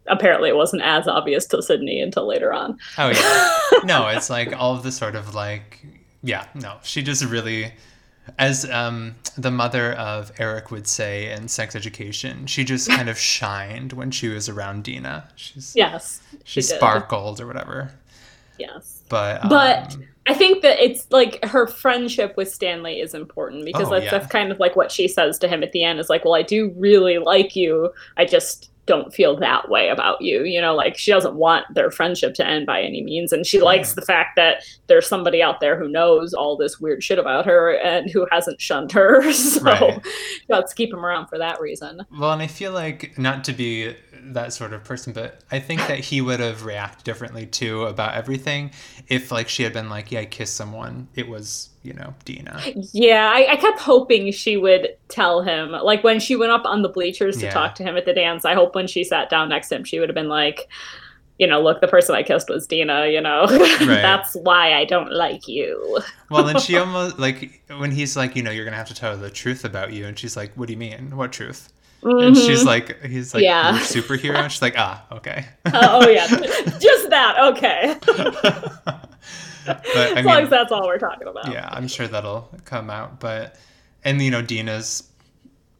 apparently 0.07 0.49
it 0.49 0.57
wasn't 0.57 0.83
as 0.83 1.09
obvious 1.09 1.47
to 1.47 1.63
Sydney 1.63 2.01
until 2.01 2.27
later 2.27 2.53
on. 2.53 2.79
Oh 2.97 3.09
yeah. 3.11 3.81
no, 3.85 4.09
it's 4.09 4.31
like 4.31 4.59
all 4.59 4.75
of 4.75 4.83
the 4.83 4.93
sort 4.93 5.15
of 5.15 5.35
like 5.35 5.85
yeah, 6.23 6.47
no. 6.55 6.79
She 6.83 7.03
just 7.03 7.25
really 7.25 7.73
as 8.39 8.69
um, 8.71 9.15
the 9.37 9.51
mother 9.51 9.93
of 9.93 10.33
Eric 10.39 10.71
would 10.71 10.87
say 10.89 11.31
in 11.31 11.47
Sex 11.49 11.77
Education, 11.77 12.47
she 12.47 12.65
just 12.65 12.89
kind 12.89 13.09
of 13.09 13.19
shined 13.19 13.93
when 13.93 14.11
she 14.11 14.29
was 14.29 14.49
around 14.49 14.83
Dina. 14.83 15.29
She's 15.37 15.75
yes, 15.77 16.21
she, 16.45 16.61
she 16.61 16.63
sparkled 16.63 17.41
or 17.41 17.47
whatever. 17.47 17.93
Yes, 18.59 19.03
but 19.09 19.43
um, 19.45 19.49
but 19.49 19.97
I 20.27 20.35
think 20.35 20.63
that 20.63 20.83
it's 20.83 21.07
like 21.11 21.45
her 21.45 21.67
friendship 21.67 22.37
with 22.37 22.53
Stanley 22.53 23.01
is 23.01 23.15
important 23.15 23.65
because 23.65 23.89
oh, 23.89 23.91
that's, 23.91 24.07
yeah. 24.07 24.11
that's 24.11 24.27
kind 24.27 24.51
of 24.51 24.59
like 24.59 24.75
what 24.75 24.91
she 24.91 25.07
says 25.07 25.39
to 25.39 25.49
him 25.49 25.63
at 25.63 25.73
the 25.73 25.85
end 25.85 26.01
is 26.01 26.11
like, 26.11 26.25
well, 26.25 26.35
I 26.35 26.43
do 26.43 26.73
really 26.77 27.19
like 27.19 27.55
you. 27.55 27.93
I 28.17 28.25
just 28.25 28.71
don't 28.87 29.13
feel 29.13 29.37
that 29.37 29.69
way 29.69 29.89
about 29.89 30.23
you. 30.23 30.45
You 30.45 30.61
know, 30.61 30.75
like 30.75 30.97
she 30.97 31.11
doesn't 31.11 31.35
want 31.35 31.67
their 31.75 31.91
friendship 31.91 32.35
to 32.35 32.47
end 32.47 32.67
by 32.67 32.81
any 32.81 33.03
means. 33.03 33.33
And 33.33 33.45
she 33.45 33.61
likes 33.61 33.93
the 33.93 34.03
fact 34.03 34.37
that 34.37 34.63
there's 34.87 35.09
somebody 35.09 35.43
out 35.43 35.61
there 35.61 35.79
who 35.79 35.89
knows 35.89 36.33
all 36.33 36.57
this 36.57 36.81
weird 36.81 37.03
shit 37.03 37.19
about 37.19 37.45
her 37.47 37.73
and 37.79 38.09
who 38.11 38.27
hasn't 38.31 38.61
shunned 38.61 38.93
her. 38.93 39.23
So 39.37 39.61
right. 39.63 40.05
let's 40.49 40.73
keep 40.73 40.93
him 40.93 41.05
around 41.05 41.27
for 41.29 41.39
that 41.39 41.61
reason. 41.61 42.05
Well, 42.19 42.33
and 42.33 42.43
I 42.43 42.47
feel 42.47 42.73
like 42.73 43.19
not 43.19 43.45
to 43.45 43.53
be 43.53 43.95
that 44.33 44.53
sort 44.53 44.73
of 44.73 44.85
person, 44.85 45.13
but 45.13 45.41
I 45.51 45.61
think 45.61 45.81
that 45.87 45.99
he 45.99 46.21
would 46.21 46.41
have 46.41 46.65
reacted 46.65 47.05
differently 47.05 47.47
too 47.47 47.85
about 47.85 48.15
everything 48.15 48.73
if 49.09 49.31
like 49.31 49.49
she 49.49 49.63
had 49.63 49.73
been 49.73 49.89
like, 49.89 50.13
Yeah, 50.13 50.21
I 50.21 50.27
kissed 50.27 50.55
someone. 50.55 51.09
It 51.15 51.29
was 51.29 51.71
you 51.87 51.93
know, 51.93 52.15
Dina. 52.25 52.61
Yeah, 52.93 53.31
I, 53.33 53.53
I, 53.53 53.57
kept 53.57 53.79
hoping 53.79 54.33
she 54.33 54.57
would 54.57 54.97
tell 55.09 55.43
him. 55.43 55.71
Like 55.71 56.03
when 56.03 56.19
she 56.19 56.35
went 56.35 56.51
up 56.51 56.65
on 56.65 56.83
the 56.83 56.89
bleachers 56.89 57.37
to 57.37 57.45
yeah. 57.45 57.53
talk 57.53 57.77
to 57.77 57.85
him 57.85 57.97
at 57.97 58.05
the 58.05 58.13
dance, 58.13 58.45
I 58.45 58.55
hope 58.55 58.75
when 58.75 58.89
she 58.89 59.05
sat 59.05 59.31
down 59.31 59.51
next 59.51 59.69
to 59.69 59.77
him, 59.77 59.85
she 59.85 60.01
would 60.01 60.09
have 60.09 60.15
been 60.15 60.29
like, 60.29 60.69
you 61.39 61.47
know, 61.47 61.63
look, 61.63 61.81
the 61.81 61.89
person 61.89 62.15
I 62.15 62.23
kissed 62.23 62.49
was 62.49 62.67
Dina, 62.67 63.07
you 63.07 63.21
know, 63.21 63.45
right. 63.47 63.87
that's 63.87 64.35
why 64.35 64.75
I 64.75 64.85
don't 64.85 65.13
like 65.13 65.47
you. 65.47 66.01
well, 66.31 66.43
then 66.45 66.59
she 66.59 66.77
almost, 66.79 67.19
like, 67.19 67.63
when 67.77 67.91
he's 67.91 68.17
like, 68.17 68.35
you 68.37 68.43
know, 68.43 68.51
you're 68.51 68.65
to 68.65 68.77
have 68.77 68.89
to 68.89 68.95
tell 68.95 69.13
her 69.13 69.17
the 69.17 69.31
truth 69.31 69.65
about 69.65 69.93
you. 69.93 70.07
And 70.07 70.19
she's 70.19 70.37
like, 70.37 70.53
what 70.55 70.67
do 70.67 70.73
you 70.73 70.79
mean? 70.79 71.17
What 71.17 71.33
truth? 71.33 71.73
Mm-hmm. 72.07 72.27
And 72.29 72.37
she's 72.37 72.63
like, 72.63 73.03
he's 73.03 73.35
like, 73.35 73.43
yeah. 73.43 73.79
superhero. 73.81 74.37
And 74.37 74.53
she's 74.53 74.63
like, 74.63 74.75
ah, 74.79 75.05
okay. 75.11 75.45
uh, 75.65 75.73
oh, 75.75 76.09
yeah. 76.09 76.27
Just 76.79 77.11
that. 77.11 77.37
Okay. 77.49 77.97
but, 79.67 79.87
as 79.97 80.19
I 80.19 80.21
long 80.23 80.43
as 80.45 80.51
that's 80.51 80.71
all 80.71 80.87
we're 80.87 80.99
talking 80.99 81.27
about. 81.27 81.51
Yeah, 81.51 81.69
I'm 81.73 81.89
sure 81.89 82.07
that'll 82.07 82.49
come 82.65 82.91
out. 82.91 83.19
But 83.19 83.57
and 84.05 84.23
you 84.23 84.31
know, 84.31 84.41
Dina's 84.41 85.11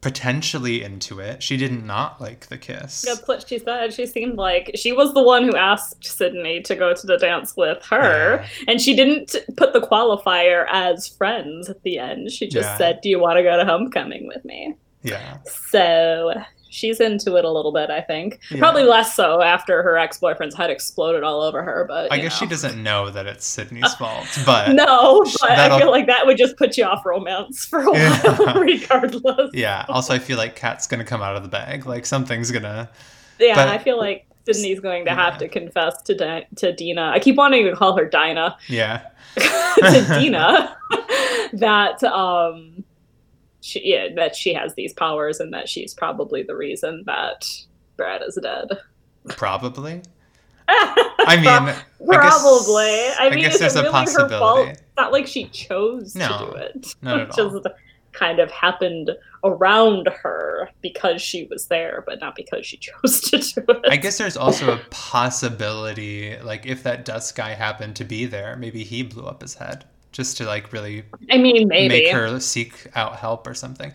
potentially 0.01 0.83
into 0.83 1.21
it. 1.21 1.41
She 1.41 1.55
did 1.55 1.71
not 1.71 2.19
like 2.19 2.47
the 2.47 2.57
kiss. 2.57 3.03
That's 3.03 3.25
what 3.25 3.47
she 3.47 3.57
said. 3.57 3.93
She 3.93 4.05
seemed 4.05 4.35
like 4.35 4.71
she 4.75 4.91
was 4.91 5.13
the 5.13 5.23
one 5.23 5.43
who 5.43 5.55
asked 5.55 6.05
Sydney 6.05 6.61
to 6.63 6.75
go 6.75 6.93
to 6.93 7.07
the 7.07 7.17
dance 7.17 7.55
with 7.55 7.81
her, 7.85 8.41
yeah. 8.41 8.47
and 8.67 8.81
she 8.81 8.97
didn't 8.97 9.33
put 9.55 9.71
the 9.71 9.79
qualifier 9.79 10.65
as 10.69 11.07
friends 11.07 11.69
at 11.69 11.83
the 11.83 11.99
end. 11.99 12.31
She 12.31 12.47
just 12.49 12.67
yeah. 12.67 12.77
said, 12.77 12.99
"Do 13.01 13.07
you 13.07 13.17
want 13.17 13.37
to 13.37 13.43
go 13.43 13.55
to 13.55 13.63
homecoming 13.63 14.27
with 14.27 14.43
me?" 14.43 14.75
Yeah. 15.09 15.37
So 15.45 16.33
she's 16.69 16.99
into 16.99 17.35
it 17.35 17.45
a 17.45 17.51
little 17.51 17.71
bit. 17.71 17.89
I 17.89 18.01
think 18.01 18.39
yeah. 18.49 18.59
probably 18.59 18.83
less 18.83 19.15
so 19.15 19.41
after 19.41 19.81
her 19.83 19.97
ex 19.97 20.19
boyfriend's 20.19 20.55
head 20.55 20.69
exploded 20.69 21.23
all 21.23 21.41
over 21.41 21.63
her. 21.63 21.85
But 21.87 22.11
I 22.11 22.17
guess 22.19 22.39
know. 22.39 22.45
she 22.45 22.49
doesn't 22.49 22.81
know 22.81 23.09
that 23.09 23.25
it's 23.25 23.45
Sydney's 23.45 23.93
fault. 23.95 24.27
But 24.45 24.73
no, 24.73 25.23
but 25.23 25.51
I 25.51 25.79
feel 25.79 25.91
like 25.91 26.07
that 26.07 26.25
would 26.25 26.37
just 26.37 26.57
put 26.57 26.77
you 26.77 26.85
off 26.85 27.05
romance 27.05 27.65
for 27.65 27.81
a 27.81 27.85
while, 27.91 27.95
yeah. 27.95 28.53
regardless. 28.57 29.51
Yeah. 29.53 29.85
Also, 29.89 30.13
I 30.13 30.19
feel 30.19 30.37
like 30.37 30.55
cat's 30.55 30.87
gonna 30.87 31.05
come 31.05 31.21
out 31.21 31.35
of 31.35 31.43
the 31.43 31.49
bag. 31.49 31.85
Like 31.85 32.05
something's 32.05 32.51
gonna. 32.51 32.89
Yeah, 33.39 33.55
but... 33.55 33.67
I 33.67 33.77
feel 33.77 33.97
like 33.97 34.27
Sydney's 34.45 34.79
going 34.79 35.05
to 35.05 35.11
have 35.13 35.37
to 35.39 35.47
confess 35.47 36.01
to 36.03 36.15
Di- 36.15 36.47
to 36.57 36.73
Dina. 36.73 37.11
I 37.13 37.19
keep 37.19 37.35
wanting 37.35 37.65
to 37.65 37.75
call 37.75 37.97
her 37.97 38.05
Dinah. 38.05 38.57
Yeah. 38.67 39.07
to 39.35 40.19
Dina 40.19 40.77
that 41.53 42.03
um 42.03 42.83
she 43.67 43.81
yeah, 43.83 44.07
that 44.15 44.35
she 44.35 44.53
has 44.53 44.73
these 44.75 44.93
powers 44.93 45.39
and 45.39 45.53
that 45.53 45.69
she's 45.69 45.93
probably 45.93 46.43
the 46.43 46.55
reason 46.55 47.03
that 47.05 47.47
Brad 47.97 48.21
is 48.21 48.39
dead. 48.41 48.69
Probably. 49.29 50.01
I 50.69 51.35
mean, 51.35 51.45
probably. 52.07 52.85
I, 52.85 53.09
guess, 53.09 53.17
I 53.19 53.29
mean, 53.29 53.39
I 53.39 53.41
guess 53.41 53.59
there's 53.59 53.75
really 53.75 53.87
a 53.87 53.91
possibility. 53.91 54.71
It's 54.71 54.81
not 54.97 55.11
like 55.11 55.27
she 55.27 55.45
chose 55.45 56.15
no, 56.15 56.27
to 56.27 56.45
do 56.45 56.51
it. 56.57 56.95
Not 57.01 57.19
at 57.19 57.29
it 57.29 57.35
just 57.35 57.67
kind 58.13 58.39
of 58.39 58.49
happened 58.51 59.11
around 59.43 60.09
her 60.21 60.69
because 60.81 61.21
she 61.21 61.47
was 61.49 61.67
there, 61.67 62.03
but 62.05 62.19
not 62.19 62.35
because 62.35 62.65
she 62.65 62.77
chose 63.03 63.21
to 63.21 63.37
do 63.37 63.65
it. 63.69 63.85
I 63.89 63.97
guess 63.97 64.17
there's 64.17 64.37
also 64.37 64.73
a 64.73 64.79
possibility, 64.89 66.37
like 66.39 66.65
if 66.65 66.83
that 66.83 67.05
dust 67.05 67.35
guy 67.35 67.53
happened 67.53 67.95
to 67.97 68.03
be 68.03 68.25
there, 68.25 68.55
maybe 68.55 68.83
he 68.83 69.03
blew 69.03 69.25
up 69.25 69.41
his 69.41 69.55
head 69.55 69.85
just 70.11 70.37
to 70.37 70.45
like 70.45 70.71
really 70.73 71.03
I 71.29 71.37
mean, 71.37 71.67
maybe 71.67 71.89
make 71.89 72.13
her 72.13 72.39
seek 72.39 72.87
out 72.95 73.17
help 73.17 73.47
or 73.47 73.53
something. 73.53 73.93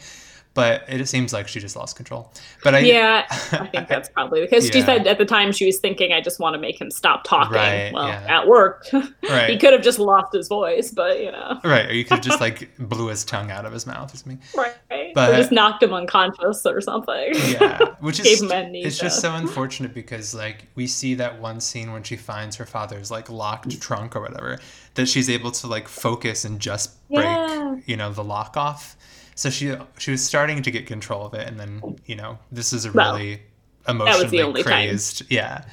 But 0.54 0.84
it 0.86 1.06
seems 1.06 1.32
like 1.32 1.48
she 1.48 1.60
just 1.60 1.76
lost 1.76 1.96
control. 1.96 2.30
But 2.62 2.74
I 2.74 2.80
yeah, 2.80 3.24
I 3.30 3.66
think 3.72 3.88
that's 3.88 4.10
probably 4.10 4.42
because 4.42 4.66
yeah. 4.66 4.72
she 4.72 4.82
said 4.82 5.06
at 5.06 5.16
the 5.16 5.24
time 5.24 5.50
she 5.50 5.64
was 5.64 5.78
thinking, 5.78 6.12
"I 6.12 6.20
just 6.20 6.38
want 6.38 6.54
to 6.54 6.60
make 6.60 6.78
him 6.78 6.90
stop 6.90 7.24
talking." 7.24 7.54
Right, 7.54 7.90
well, 7.92 8.08
yeah. 8.08 8.26
at 8.28 8.46
work, 8.46 8.86
right. 9.28 9.48
he 9.48 9.56
could 9.56 9.72
have 9.72 9.82
just 9.82 9.98
lost 9.98 10.34
his 10.34 10.48
voice, 10.48 10.90
but 10.90 11.20
you 11.20 11.32
know, 11.32 11.58
right? 11.64 11.88
Or 11.88 11.94
you 11.94 12.04
could 12.04 12.16
have 12.16 12.24
just 12.24 12.40
like 12.40 12.68
blew 12.78 13.08
his 13.08 13.24
tongue 13.24 13.50
out 13.50 13.64
of 13.64 13.72
his 13.72 13.86
mouth 13.86 14.12
or 14.12 14.16
something, 14.18 14.40
right? 14.54 15.14
But 15.14 15.30
or 15.30 15.36
just 15.36 15.52
knocked 15.52 15.82
him 15.82 15.94
unconscious 15.94 16.66
or 16.66 16.82
something. 16.82 17.32
Yeah, 17.34 17.78
which 18.00 18.20
is 18.20 18.42
it's 18.42 18.98
just 18.98 19.20
so 19.20 19.34
unfortunate 19.34 19.94
because 19.94 20.34
like 20.34 20.66
we 20.74 20.86
see 20.86 21.14
that 21.14 21.40
one 21.40 21.60
scene 21.60 21.92
when 21.92 22.02
she 22.02 22.16
finds 22.16 22.56
her 22.56 22.66
father's 22.66 23.10
like 23.10 23.30
locked 23.30 23.70
mm. 23.70 23.80
trunk 23.80 24.16
or 24.16 24.20
whatever 24.20 24.58
that 24.94 25.08
she's 25.08 25.30
able 25.30 25.50
to 25.50 25.66
like 25.66 25.88
focus 25.88 26.44
and 26.44 26.60
just 26.60 27.08
break 27.08 27.24
yeah. 27.24 27.76
you 27.86 27.96
know 27.96 28.12
the 28.12 28.24
lock 28.24 28.56
off 28.56 28.96
so 29.34 29.50
she 29.50 29.74
she 29.98 30.10
was 30.10 30.24
starting 30.24 30.62
to 30.62 30.70
get 30.70 30.86
control 30.86 31.26
of 31.26 31.34
it 31.34 31.46
and 31.48 31.58
then 31.58 31.96
you 32.06 32.16
know 32.16 32.38
this 32.50 32.72
is 32.72 32.84
a 32.84 32.90
really 32.90 33.40
well, 33.86 34.02
emotionally 34.02 34.62
crazed 34.62 35.20
time. 35.20 35.28
yeah 35.30 35.64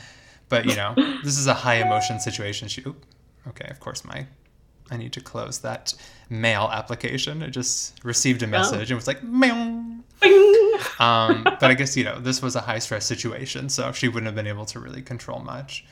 but 0.48 0.65
you 0.65 0.76
know 0.76 0.93
this 1.24 1.38
is 1.38 1.48
a 1.48 1.54
high 1.54 1.76
emotion 1.76 2.19
situation 2.19 2.67
she 2.67 2.82
oop, 2.86 3.06
okay 3.48 3.67
of 3.69 3.80
course 3.80 4.04
my 4.06 4.26
i 4.91 4.98
need 4.98 5.13
to 5.13 5.22
close 5.22 5.60
that 5.60 5.93
mail 6.30 6.69
application 6.72 7.41
it 7.41 7.52
just 7.52 8.04
received 8.04 8.41
a 8.43 8.45
oh. 8.45 8.50
message 8.50 8.91
oh. 8.91 8.93
and 8.93 8.95
was 8.95 9.08
like 9.08 9.24
meow 9.24 9.86
um, 11.00 11.43
but 11.43 11.63
I 11.63 11.74
guess 11.76 11.95
you 11.95 12.04
know 12.04 12.19
this 12.19 12.41
was 12.41 12.56
a 12.58 12.60
high 12.62 12.80
stress 12.80 13.06
situation, 13.06 13.69
so 13.69 13.91
she 13.93 14.10
wouldn't 14.10 14.26
have 14.26 14.36
been 14.36 14.48
able 14.48 14.65
to 14.65 14.80
really 14.80 15.02
control 15.02 15.39
much. 15.39 15.86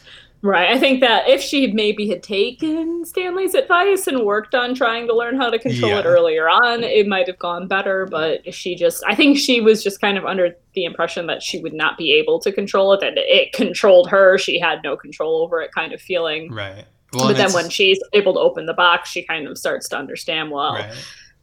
Right. 0.43 0.69
I 0.69 0.79
think 0.79 1.01
that 1.01 1.27
if 1.27 1.41
she 1.41 1.67
maybe 1.67 2.07
had 2.07 2.21
taken 2.21 3.03
Stanley's 3.05 3.55
advice 3.55 4.05
and 4.05 4.23
worked 4.23 4.53
on 4.53 4.75
trying 4.75 5.07
to 5.07 5.15
learn 5.15 5.35
how 5.35 5.49
to 5.49 5.57
control 5.57 5.91
yeah. 5.91 5.99
it 5.99 6.05
earlier 6.05 6.47
on, 6.47 6.83
it 6.83 7.07
might 7.07 7.27
have 7.27 7.39
gone 7.39 7.67
better. 7.67 8.05
But 8.09 8.53
she 8.53 8.75
just, 8.75 9.03
I 9.07 9.15
think 9.15 9.37
she 9.37 9.61
was 9.61 9.83
just 9.83 9.99
kind 9.99 10.17
of 10.17 10.25
under 10.25 10.55
the 10.73 10.85
impression 10.85 11.25
that 11.27 11.41
she 11.41 11.59
would 11.59 11.73
not 11.73 11.97
be 11.97 12.13
able 12.13 12.39
to 12.41 12.51
control 12.51 12.93
it, 12.93 12.99
that 12.99 13.13
it 13.17 13.51
controlled 13.53 14.09
her. 14.09 14.37
She 14.37 14.59
had 14.59 14.83
no 14.83 14.95
control 14.95 15.41
over 15.41 15.59
it, 15.59 15.71
kind 15.73 15.91
of 15.91 15.99
feeling. 15.99 16.53
Right. 16.53 16.85
Well, 17.13 17.29
but 17.29 17.37
then 17.37 17.51
when 17.53 17.69
she's 17.69 17.99
able 18.13 18.33
to 18.33 18.39
open 18.39 18.67
the 18.67 18.73
box, 18.73 19.09
she 19.09 19.23
kind 19.23 19.47
of 19.47 19.57
starts 19.57 19.89
to 19.89 19.97
understand, 19.97 20.51
well, 20.51 20.73
right. 20.73 20.93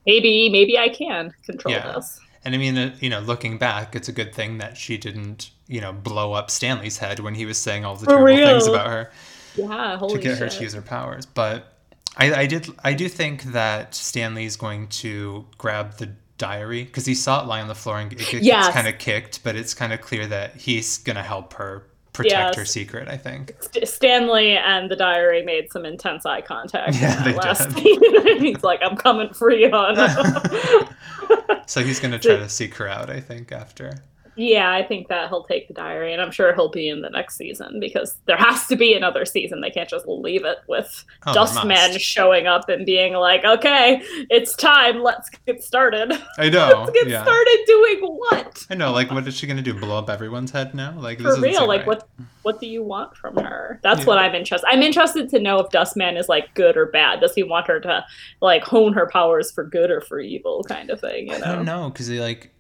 maybe, 0.07 0.49
maybe 0.51 0.79
I 0.79 0.89
can 0.89 1.33
control 1.45 1.75
yeah. 1.75 1.95
this. 1.95 2.21
And 2.45 2.55
I 2.55 2.59
mean, 2.59 2.77
uh, 2.77 2.95
you 3.01 3.09
know, 3.09 3.21
looking 3.21 3.59
back, 3.59 3.97
it's 3.97 4.09
a 4.09 4.13
good 4.13 4.35
thing 4.35 4.59
that 4.59 4.77
she 4.77 4.97
didn't, 4.99 5.51
you 5.67 5.81
know, 5.81 5.93
blow 5.93 6.33
up 6.33 6.51
Stanley's 6.51 6.99
head 6.99 7.21
when 7.21 7.35
he 7.35 7.47
was 7.47 7.59
saying 7.59 7.85
all 7.85 7.97
the 7.97 8.07
terrible 8.07 8.37
things 8.37 8.67
about 8.67 8.89
her. 8.89 9.11
Yeah, 9.57 9.99
to 10.01 10.19
get 10.19 10.23
shit. 10.23 10.39
her 10.39 10.49
to 10.49 10.63
use 10.63 10.75
her 10.75 10.83
powers. 10.83 11.27
But 11.27 11.73
I, 12.17 12.35
I 12.35 12.47
did, 12.47 12.69
I 12.83 12.93
do 12.93 13.09
think 13.09 13.45
that 13.45 13.95
Stanley's 13.95 14.57
going 14.57 14.89
to 14.89 15.47
grab 15.59 15.97
the 15.97 16.11
diary 16.37 16.85
because 16.85 17.07
he 17.07 17.15
saw 17.15 17.43
it 17.43 17.47
lie 17.47 17.61
on 17.61 17.69
the 17.69 17.75
floor 17.75 17.99
and 17.99 18.13
it 18.13 18.19
gets 18.19 18.45
yes. 18.45 18.73
kind 18.75 18.89
of 18.89 18.99
kicked. 18.99 19.43
But 19.43 19.57
it's 19.57 19.73
kind 19.73 19.93
of 19.93 20.01
clear 20.01 20.27
that 20.27 20.57
he's 20.57 20.99
going 20.99 21.17
to 21.17 21.23
help 21.23 21.55
her 21.55 21.87
protect 22.15 22.33
yes. 22.33 22.57
her 22.57 22.65
secret. 22.65 23.09
I 23.09 23.19
think 23.19 23.55
Stanley 23.85 24.57
and 24.57 24.91
the 24.91 24.97
diary 24.97 25.43
made 25.43 25.71
some 25.71 25.85
intense 25.85 26.25
eye 26.25 26.41
contact. 26.41 26.95
Yeah, 26.95 27.23
they 27.23 27.35
last 27.35 27.75
did. 27.75 28.41
he's 28.41 28.63
like, 28.63 28.81
"I'm 28.83 28.97
coming 28.97 29.35
for 29.35 29.51
you." 29.51 29.71
so 31.67 31.83
he's 31.83 32.01
gonna 32.01 32.19
try 32.21 32.37
to 32.37 32.49
seek 32.49 32.75
her 32.77 32.89
out. 32.89 33.11
I 33.11 33.21
think 33.21 33.53
after. 33.53 34.03
Yeah, 34.37 34.73
I 34.73 34.83
think 34.83 35.09
that 35.09 35.29
he'll 35.29 35.45
take 35.45 35.69
the 35.69 35.75
diary, 35.75 36.13
and 36.13 36.21
I'm 36.21 36.31
sure 36.31 36.55
he'll 36.55 36.71
be 36.71 36.89
in 36.89 37.03
the 37.03 37.11
next 37.11 37.37
season 37.37 37.79
because 37.79 38.17
there 38.27 38.37
has 38.37 38.67
to 38.67 38.77
be 38.77 38.95
another 38.95 39.25
season. 39.25 39.61
They 39.61 39.71
can't 39.71 39.89
just 39.89 40.07
leave 40.07 40.45
it 40.45 40.59
with 40.69 41.05
oh, 41.27 41.35
Dustman 41.35 41.99
showing 41.99 42.47
up 42.47 42.69
and 42.69 42.85
being 42.85 43.15
like, 43.15 43.45
"Okay, 43.45 44.03
it's 44.31 44.55
time. 44.57 45.03
Let's 45.03 45.31
get 45.47 45.63
started." 45.63 46.13
I 46.39 46.49
know. 46.51 46.85
let's 46.85 46.91
get 46.93 47.09
yeah. 47.09 47.23
started 47.23 47.65
doing 47.67 48.01
what? 48.01 48.67
I 48.71 48.75
know. 48.75 48.93
Like, 48.93 49.11
what 49.11 49.27
is 49.27 49.37
she 49.37 49.47
gonna 49.47 49.63
do? 49.63 49.75
Blow 49.75 49.99
up 49.99 50.11
everyone's 50.11 50.51
head 50.51 50.75
now? 50.75 50.99
Like, 50.99 51.21
for 51.21 51.41
real? 51.41 51.67
Like, 51.67 51.81
right. 51.81 51.87
what? 51.87 52.09
What 52.43 52.61
do 52.61 52.67
you 52.67 52.83
want 52.83 53.17
from 53.17 53.37
her? 53.37 53.81
That's 53.83 54.01
yeah. 54.01 54.07
what 54.07 54.19
I'm 54.19 54.35
interested. 54.35 54.69
I'm 54.69 54.83
interested 54.83 55.31
to 55.31 55.39
know 55.39 55.61
if 55.61 55.71
Dustman 55.71 56.17
is 56.17 56.29
like 56.29 56.53
good 56.55 56.77
or 56.77 56.87
bad. 56.87 57.21
Does 57.21 57.35
he 57.35 57.43
want 57.43 57.67
her 57.69 57.81
to 57.81 58.05
like 58.43 58.65
hone 58.65 58.93
her 58.93 59.07
powers 59.07 59.51
for 59.51 59.65
good 59.65 59.91
or 59.91 60.01
for 60.01 60.21
evil, 60.21 60.63
kind 60.65 60.91
of 60.91 61.01
thing? 61.01 61.29
You 61.29 61.39
know? 61.39 61.45
I 61.45 61.53
don't 61.53 61.65
know 61.65 61.89
because 61.89 62.07
he 62.07 62.21
like 62.21 62.54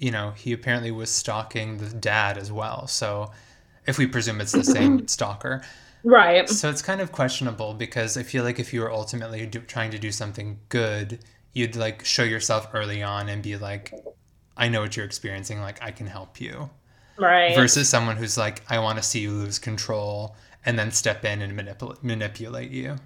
you 0.00 0.10
know, 0.10 0.32
he 0.32 0.52
apparently 0.52 0.90
was 0.90 1.10
stalking 1.10 1.76
the 1.76 1.90
dad 1.90 2.38
as 2.38 2.50
well. 2.50 2.86
So 2.88 3.30
if 3.86 3.98
we 3.98 4.06
presume 4.06 4.40
it's 4.40 4.52
the 4.52 4.64
same 4.64 5.06
stalker. 5.08 5.62
Right. 6.02 6.48
So 6.48 6.70
it's 6.70 6.80
kind 6.80 7.02
of 7.02 7.12
questionable 7.12 7.74
because 7.74 8.16
I 8.16 8.22
feel 8.22 8.42
like 8.42 8.58
if 8.58 8.72
you 8.72 8.80
were 8.80 8.90
ultimately 8.90 9.46
do, 9.46 9.60
trying 9.60 9.90
to 9.90 9.98
do 9.98 10.10
something 10.10 10.58
good, 10.70 11.20
you'd 11.52 11.76
like 11.76 12.04
show 12.04 12.24
yourself 12.24 12.68
early 12.72 13.02
on 13.02 13.28
and 13.28 13.42
be 13.42 13.58
like, 13.58 13.92
I 14.56 14.68
know 14.68 14.80
what 14.80 14.96
you're 14.96 15.06
experiencing. 15.06 15.60
Like, 15.60 15.82
I 15.82 15.90
can 15.90 16.06
help 16.06 16.40
you. 16.40 16.70
Right. 17.18 17.54
Versus 17.54 17.88
someone 17.88 18.16
who's 18.16 18.38
like, 18.38 18.62
I 18.70 18.78
want 18.78 18.96
to 18.96 19.02
see 19.02 19.20
you 19.20 19.30
lose 19.32 19.58
control 19.58 20.34
and 20.64 20.78
then 20.78 20.90
step 20.90 21.24
in 21.24 21.42
and 21.42 21.54
manipulate 21.54 22.02
manipulate 22.02 22.70
you. 22.70 22.96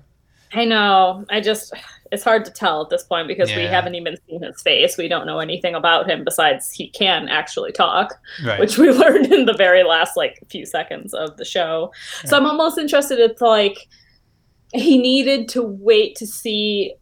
I 0.55 0.65
know. 0.65 1.25
I 1.31 1.41
just 1.41 1.73
it's 2.13 2.23
hard 2.23 2.45
to 2.45 2.51
tell 2.51 2.83
at 2.83 2.91
this 2.91 3.03
point 3.03 3.27
because 3.27 3.51
yeah. 3.51 3.57
we 3.57 3.65
haven't 3.65 3.97
even 3.97 4.17
seen 4.29 4.43
his 4.43 4.63
face. 4.63 4.97
We 4.97 5.09
don't 5.09 5.27
know 5.27 5.41
anything 5.41 5.75
about 5.75 6.09
him 6.09 6.25
besides 6.25 6.71
he 6.71 6.89
can 6.91 7.29
actually 7.29 7.73
talk, 7.73 8.15
right. 8.45 8.61
which 8.61 8.79
we 8.79 8.91
learned 8.93 9.33
in 9.33 9.47
the 9.47 9.55
very 9.55 9.83
last 9.83 10.17
like 10.17 10.39
few 10.49 10.65
seconds 10.65 11.13
of 11.13 11.37
the 11.37 11.45
show. 11.45 11.93
Right. 12.23 12.31
So 12.31 12.37
I'm 12.37 12.47
almost 12.47 12.79
interested. 12.79 13.19
It's 13.19 13.41
like 13.41 13.77
he 14.73 14.97
needed 14.97 15.49
to 15.51 15.63
wait 15.63 16.15
to 16.17 16.27
see 16.27 16.95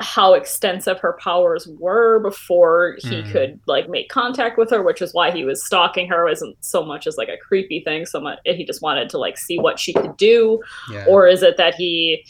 how 0.00 0.34
extensive 0.34 1.00
her 1.00 1.18
powers 1.20 1.68
were 1.80 2.20
before 2.20 2.96
he 3.00 3.22
mm. 3.22 3.32
could 3.32 3.58
like 3.66 3.88
make 3.88 4.08
contact 4.08 4.56
with 4.56 4.70
her 4.70 4.80
which 4.80 5.02
is 5.02 5.12
why 5.12 5.32
he 5.32 5.44
was 5.44 5.64
stalking 5.66 6.06
her 6.08 6.28
isn't 6.28 6.56
so 6.60 6.84
much 6.84 7.04
as 7.08 7.16
like 7.16 7.28
a 7.28 7.36
creepy 7.36 7.80
thing 7.80 8.06
so 8.06 8.20
much 8.20 8.38
he 8.44 8.64
just 8.64 8.80
wanted 8.80 9.08
to 9.08 9.18
like 9.18 9.36
see 9.36 9.58
what 9.58 9.76
she 9.76 9.92
could 9.92 10.16
do 10.16 10.62
yeah. 10.92 11.04
or 11.08 11.26
is 11.26 11.42
it 11.42 11.56
that 11.56 11.74
he 11.74 12.24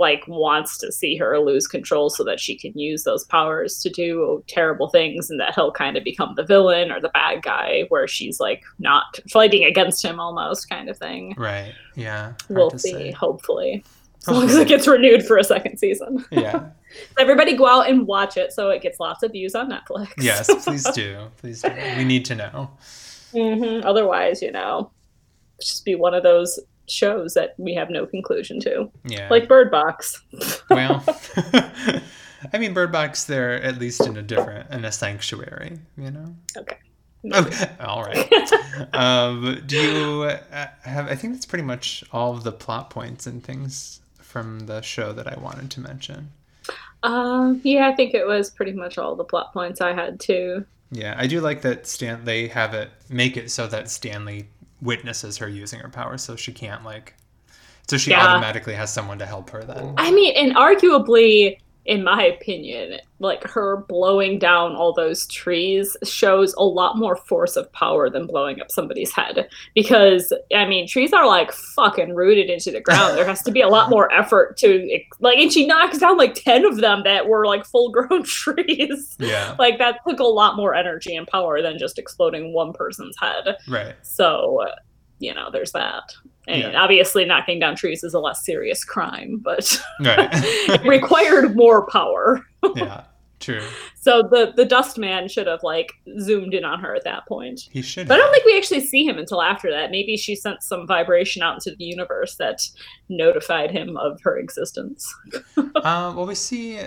like 0.00 0.24
wants 0.26 0.78
to 0.78 0.90
see 0.90 1.16
her 1.16 1.38
lose 1.38 1.68
control 1.68 2.08
so 2.08 2.24
that 2.24 2.40
she 2.40 2.56
can 2.56 2.76
use 2.76 3.04
those 3.04 3.24
powers 3.24 3.80
to 3.82 3.90
do 3.90 4.42
terrible 4.48 4.88
things 4.88 5.28
and 5.30 5.38
that 5.38 5.54
he'll 5.54 5.70
kind 5.70 5.96
of 5.96 6.02
become 6.02 6.32
the 6.36 6.42
villain 6.42 6.90
or 6.90 7.00
the 7.00 7.10
bad 7.10 7.42
guy 7.42 7.84
where 7.90 8.08
she's 8.08 8.40
like 8.40 8.62
not 8.78 9.20
fighting 9.30 9.62
against 9.62 10.02
him 10.02 10.18
almost 10.18 10.70
kind 10.70 10.88
of 10.88 10.96
thing. 10.96 11.34
Right. 11.36 11.74
Yeah. 11.94 12.32
We'll 12.48 12.70
see, 12.78 12.92
say. 12.92 13.10
hopefully. 13.12 13.84
As 14.22 14.28
long 14.34 14.44
as 14.44 14.56
it 14.56 14.68
gets 14.68 14.88
renewed 14.88 15.24
for 15.24 15.36
a 15.36 15.44
second 15.44 15.78
season. 15.78 16.24
Yeah. 16.30 16.70
Everybody 17.18 17.54
go 17.54 17.66
out 17.66 17.88
and 17.88 18.06
watch 18.06 18.38
it 18.38 18.52
so 18.52 18.70
it 18.70 18.80
gets 18.80 18.98
lots 18.98 19.22
of 19.22 19.32
views 19.32 19.54
on 19.54 19.70
Netflix. 19.70 20.08
yes, 20.18 20.64
please 20.64 20.90
do. 20.92 21.28
Please 21.36 21.60
do. 21.60 21.70
We 21.98 22.04
need 22.04 22.24
to 22.26 22.34
know. 22.34 22.70
Mm-hmm. 23.32 23.86
Otherwise, 23.86 24.42
you 24.42 24.50
know, 24.50 24.90
just 25.60 25.84
be 25.84 25.94
one 25.94 26.14
of 26.14 26.24
those 26.24 26.58
shows 26.90 27.34
that 27.34 27.54
we 27.58 27.74
have 27.74 27.90
no 27.90 28.06
conclusion 28.06 28.60
to. 28.60 28.90
Yeah. 29.04 29.28
Like 29.30 29.48
Bird 29.48 29.70
Box. 29.70 30.22
well, 30.70 31.04
I 32.52 32.58
mean, 32.58 32.74
Bird 32.74 32.92
Box, 32.92 33.24
they're 33.24 33.62
at 33.62 33.78
least 33.78 34.06
in 34.06 34.16
a 34.16 34.22
different, 34.22 34.70
in 34.70 34.84
a 34.84 34.92
sanctuary, 34.92 35.78
you 35.96 36.10
know? 36.10 36.34
Okay. 36.56 36.76
Okay. 37.32 37.70
All 37.80 38.02
right. 38.02 38.52
um, 38.94 39.62
do 39.66 39.76
you 39.76 40.22
uh, 40.22 40.68
have? 40.82 41.08
I 41.08 41.14
think 41.14 41.34
that's 41.34 41.44
pretty 41.44 41.64
much 41.64 42.02
all 42.12 42.32
of 42.32 42.44
the 42.44 42.52
plot 42.52 42.88
points 42.88 43.26
and 43.26 43.44
things 43.44 44.00
from 44.18 44.60
the 44.60 44.80
show 44.80 45.12
that 45.12 45.26
I 45.26 45.38
wanted 45.38 45.70
to 45.72 45.80
mention. 45.80 46.32
Um. 47.02 47.60
Yeah, 47.62 47.88
I 47.88 47.94
think 47.94 48.14
it 48.14 48.26
was 48.26 48.50
pretty 48.50 48.72
much 48.72 48.96
all 48.96 49.16
the 49.16 49.24
plot 49.24 49.52
points 49.52 49.82
I 49.82 49.92
had 49.92 50.18
too. 50.18 50.64
Yeah, 50.90 51.14
I 51.16 51.26
do 51.26 51.40
like 51.40 51.62
that 51.62 51.86
Stan. 51.86 52.24
They 52.24 52.48
have 52.48 52.74
it 52.74 52.90
make 53.08 53.36
it 53.36 53.50
so 53.50 53.66
that 53.66 53.90
Stanley 53.90 54.48
witnesses 54.82 55.38
her 55.38 55.48
using 55.48 55.80
her 55.80 55.88
powers, 55.88 56.22
so 56.22 56.36
she 56.36 56.52
can't 56.52 56.84
like. 56.84 57.14
So 57.88 57.96
she 57.96 58.10
yeah. 58.10 58.26
automatically 58.26 58.74
has 58.74 58.92
someone 58.92 59.18
to 59.18 59.26
help 59.26 59.50
her 59.50 59.64
then. 59.64 59.94
I 59.96 60.12
mean, 60.12 60.34
and 60.36 60.54
arguably, 60.54 61.58
in 61.86 62.04
my 62.04 62.22
opinion, 62.22 63.00
like 63.20 63.42
her 63.44 63.84
blowing 63.88 64.38
down 64.38 64.74
all 64.74 64.92
those 64.92 65.26
trees 65.26 65.96
shows 66.04 66.54
a 66.54 66.62
lot 66.62 66.98
more 66.98 67.16
force 67.16 67.56
of 67.56 67.72
power 67.72 68.10
than 68.10 68.26
blowing 68.26 68.60
up 68.60 68.70
somebody's 68.70 69.12
head. 69.12 69.48
Because, 69.74 70.32
I 70.54 70.66
mean, 70.66 70.86
trees 70.86 71.12
are 71.12 71.26
like 71.26 71.52
fucking 71.52 72.14
rooted 72.14 72.50
into 72.50 72.70
the 72.70 72.80
ground. 72.80 73.16
There 73.16 73.26
has 73.26 73.42
to 73.42 73.50
be 73.50 73.62
a 73.62 73.68
lot 73.68 73.88
more 73.88 74.12
effort 74.12 74.56
to, 74.58 75.00
like, 75.20 75.38
and 75.38 75.52
she 75.52 75.66
knocks 75.66 75.98
down 75.98 76.18
like 76.18 76.34
10 76.34 76.64
of 76.64 76.76
them 76.76 77.02
that 77.04 77.28
were 77.28 77.46
like 77.46 77.64
full 77.64 77.90
grown 77.90 78.22
trees. 78.24 79.16
Yeah. 79.18 79.56
like, 79.58 79.78
that 79.78 80.00
took 80.06 80.20
a 80.20 80.24
lot 80.24 80.56
more 80.56 80.74
energy 80.74 81.16
and 81.16 81.26
power 81.26 81.62
than 81.62 81.78
just 81.78 81.98
exploding 81.98 82.52
one 82.52 82.72
person's 82.72 83.16
head. 83.18 83.56
Right. 83.66 83.94
So, 84.02 84.66
you 85.18 85.34
know, 85.34 85.50
there's 85.50 85.72
that. 85.72 86.12
And 86.48 86.62
yeah. 86.62 86.82
obviously, 86.82 87.24
knocking 87.24 87.60
down 87.60 87.76
trees 87.76 88.02
is 88.02 88.14
a 88.14 88.18
less 88.18 88.44
serious 88.44 88.84
crime, 88.84 89.38
but 89.42 89.80
right. 90.00 90.28
it 90.32 90.82
required 90.82 91.54
more 91.54 91.86
power. 91.86 92.44
yeah. 92.74 93.04
True. 93.40 93.66
So 93.98 94.22
the 94.22 94.52
the 94.54 94.66
dust 94.66 94.98
man 94.98 95.26
should 95.26 95.46
have 95.46 95.62
like 95.62 95.92
zoomed 96.20 96.52
in 96.52 96.62
on 96.62 96.78
her 96.80 96.94
at 96.94 97.04
that 97.04 97.26
point. 97.26 97.68
He 97.70 97.80
should. 97.80 98.06
But 98.06 98.14
I 98.14 98.18
don't 98.18 98.32
think 98.32 98.44
we 98.44 98.56
actually 98.56 98.86
see 98.86 99.06
him 99.06 99.16
until 99.16 99.40
after 99.40 99.70
that. 99.70 99.90
Maybe 99.90 100.18
she 100.18 100.36
sent 100.36 100.62
some 100.62 100.86
vibration 100.86 101.42
out 101.42 101.54
into 101.54 101.74
the 101.74 101.84
universe 101.84 102.36
that 102.36 102.60
notified 103.08 103.70
him 103.70 103.96
of 103.96 104.20
her 104.22 104.38
existence. 104.38 105.12
uh, 105.56 106.12
well, 106.14 106.26
we 106.26 106.34
see 106.34 106.78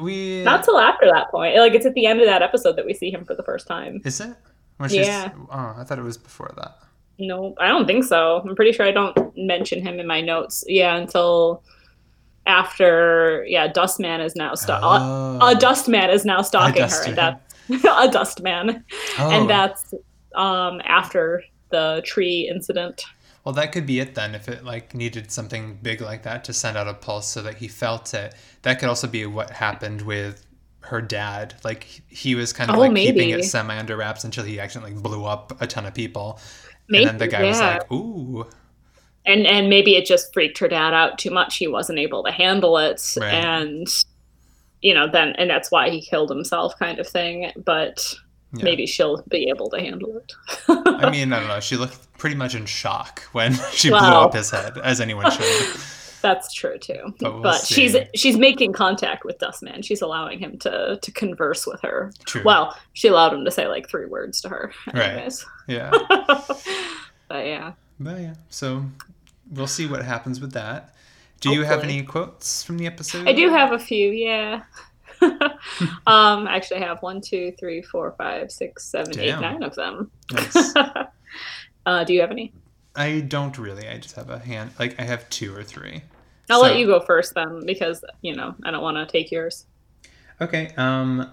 we 0.00 0.42
not 0.42 0.64
till 0.64 0.78
after 0.78 1.06
that 1.12 1.30
point. 1.30 1.56
Like 1.56 1.74
it's 1.74 1.86
at 1.86 1.94
the 1.94 2.06
end 2.06 2.20
of 2.20 2.26
that 2.26 2.40
episode 2.40 2.76
that 2.76 2.86
we 2.86 2.94
see 2.94 3.10
him 3.10 3.26
for 3.26 3.34
the 3.34 3.42
first 3.42 3.66
time. 3.66 4.00
Is 4.04 4.20
it? 4.20 4.34
When 4.78 4.90
yeah. 4.90 5.32
Oh, 5.50 5.74
I 5.78 5.84
thought 5.84 5.98
it 5.98 6.02
was 6.02 6.16
before 6.16 6.52
that. 6.56 6.78
No, 7.18 7.54
I 7.60 7.68
don't 7.68 7.86
think 7.86 8.04
so. 8.04 8.42
I'm 8.46 8.56
pretty 8.56 8.72
sure 8.72 8.86
I 8.86 8.90
don't 8.90 9.16
mention 9.36 9.84
him 9.84 10.00
in 10.00 10.06
my 10.06 10.20
notes. 10.20 10.64
Yeah, 10.66 10.96
until 10.96 11.62
after 12.46 13.44
yeah, 13.48 13.68
Dustman 13.68 14.20
is 14.20 14.36
now 14.36 14.54
st- 14.54 14.80
oh. 14.82 15.38
a, 15.40 15.52
a 15.52 15.54
Dustman 15.54 16.10
is 16.10 16.24
now 16.24 16.42
stalking 16.42 16.82
her. 16.82 17.04
And 17.06 17.16
that 17.16 17.40
a 17.70 18.10
Dustman, 18.10 18.84
oh. 19.18 19.30
and 19.30 19.48
that's 19.48 19.94
um 20.34 20.80
after 20.84 21.44
the 21.70 22.02
tree 22.04 22.48
incident. 22.52 23.04
Well, 23.44 23.52
that 23.54 23.72
could 23.72 23.84
be 23.84 24.00
it 24.00 24.14
then. 24.14 24.34
If 24.34 24.48
it 24.48 24.64
like 24.64 24.94
needed 24.94 25.30
something 25.30 25.78
big 25.82 26.00
like 26.00 26.22
that 26.22 26.44
to 26.44 26.52
send 26.52 26.76
out 26.76 26.88
a 26.88 26.94
pulse 26.94 27.28
so 27.28 27.42
that 27.42 27.56
he 27.56 27.68
felt 27.68 28.14
it, 28.14 28.34
that 28.62 28.78
could 28.78 28.88
also 28.88 29.06
be 29.06 29.26
what 29.26 29.50
happened 29.50 30.02
with 30.02 30.44
her 30.80 31.00
dad. 31.00 31.54
Like 31.62 31.84
he 32.08 32.34
was 32.34 32.52
kind 32.52 32.70
of 32.70 32.76
oh, 32.76 32.80
like 32.80 32.92
maybe. 32.92 33.20
keeping 33.20 33.30
it 33.30 33.44
semi 33.44 33.78
under 33.78 33.96
wraps 33.96 34.24
until 34.24 34.44
he 34.44 34.60
actually 34.60 34.92
like 34.92 35.02
blew 35.02 35.24
up 35.24 35.60
a 35.60 35.66
ton 35.66 35.86
of 35.86 35.94
people. 35.94 36.38
Maybe, 36.88 37.04
and 37.04 37.10
then 37.10 37.18
the 37.18 37.28
guy 37.28 37.42
yeah. 37.42 37.48
was 37.48 37.60
like, 37.60 37.92
"Ooh." 37.92 38.46
And 39.26 39.46
and 39.46 39.70
maybe 39.70 39.96
it 39.96 40.04
just 40.04 40.32
freaked 40.32 40.58
her 40.58 40.68
dad 40.68 40.92
out 40.92 41.18
too 41.18 41.30
much. 41.30 41.56
He 41.56 41.66
wasn't 41.66 41.98
able 41.98 42.22
to 42.24 42.30
handle 42.30 42.76
it, 42.78 43.14
right. 43.18 43.32
and 43.32 43.88
you 44.82 44.92
know, 44.92 45.08
then 45.10 45.34
and 45.38 45.48
that's 45.48 45.70
why 45.70 45.90
he 45.90 46.00
killed 46.02 46.30
himself, 46.30 46.78
kind 46.78 46.98
of 46.98 47.08
thing. 47.08 47.50
But 47.56 48.14
yeah. 48.52 48.64
maybe 48.64 48.86
she'll 48.86 49.22
be 49.28 49.48
able 49.48 49.70
to 49.70 49.80
handle 49.80 50.16
it. 50.16 50.32
I 50.68 51.10
mean, 51.10 51.32
I 51.32 51.38
don't 51.40 51.48
know. 51.48 51.60
She 51.60 51.76
looked 51.76 52.16
pretty 52.18 52.36
much 52.36 52.54
in 52.54 52.66
shock 52.66 53.22
when 53.32 53.54
she 53.72 53.88
blew 53.88 53.98
up 53.98 54.34
his 54.34 54.50
head, 54.50 54.78
as 54.78 55.00
anyone 55.00 55.30
should. 55.30 55.80
That's 56.24 56.54
true 56.54 56.78
too. 56.78 57.14
But, 57.20 57.34
we'll 57.34 57.42
but 57.42 57.66
she's 57.66 57.94
she's 58.14 58.38
making 58.38 58.72
contact 58.72 59.26
with 59.26 59.38
Dustman. 59.38 59.82
She's 59.82 60.00
allowing 60.00 60.38
him 60.38 60.58
to 60.60 60.98
to 61.02 61.12
converse 61.12 61.66
with 61.66 61.82
her. 61.82 62.14
True. 62.24 62.40
Well, 62.42 62.74
she 62.94 63.08
allowed 63.08 63.34
him 63.34 63.44
to 63.44 63.50
say 63.50 63.68
like 63.68 63.90
three 63.90 64.06
words 64.06 64.40
to 64.40 64.48
her. 64.48 64.72
Anyways. 64.94 65.44
Right. 65.68 65.74
Yeah. 65.76 65.90
but 67.28 67.44
yeah. 67.44 67.72
But 68.00 68.20
yeah. 68.22 68.34
So 68.48 68.86
we'll 69.50 69.66
see 69.66 69.86
what 69.86 70.02
happens 70.02 70.40
with 70.40 70.52
that. 70.52 70.94
Do 71.40 71.50
Hopefully. 71.50 71.56
you 71.56 71.64
have 71.64 71.84
any 71.84 72.02
quotes 72.02 72.64
from 72.64 72.78
the 72.78 72.86
episode? 72.86 73.28
I 73.28 73.34
do 73.34 73.50
have 73.50 73.72
a 73.72 73.78
few, 73.78 74.10
yeah. 74.12 74.62
um, 76.06 76.48
actually, 76.48 76.78
I 76.78 76.86
have 76.86 77.02
one, 77.02 77.20
two, 77.20 77.52
three, 77.60 77.82
four, 77.82 78.14
five, 78.16 78.50
six, 78.50 78.86
seven, 78.86 79.12
Damn. 79.12 79.24
eight, 79.24 79.40
nine 79.42 79.62
of 79.62 79.74
them. 79.74 80.10
Nice. 80.32 80.74
uh, 81.86 82.04
do 82.04 82.14
you 82.14 82.22
have 82.22 82.30
any? 82.30 82.54
I 82.96 83.20
don't 83.20 83.58
really. 83.58 83.86
I 83.86 83.98
just 83.98 84.16
have 84.16 84.30
a 84.30 84.38
hand. 84.38 84.70
Like 84.78 84.98
I 84.98 85.02
have 85.02 85.28
two 85.28 85.54
or 85.54 85.62
three. 85.62 86.00
I'll 86.50 86.60
so, 86.60 86.66
let 86.66 86.76
you 86.76 86.86
go 86.86 87.00
first 87.00 87.34
then, 87.34 87.64
because 87.66 88.04
you 88.22 88.34
know 88.34 88.54
I 88.64 88.70
don't 88.70 88.82
want 88.82 88.96
to 88.96 89.06
take 89.06 89.30
yours. 89.30 89.66
Okay. 90.40 90.72
Um, 90.76 91.30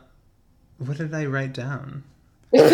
what 0.77 0.97
did 0.97 1.13
I 1.13 1.25
write 1.25 1.53
down? 1.53 2.03
Maybe 2.53 2.69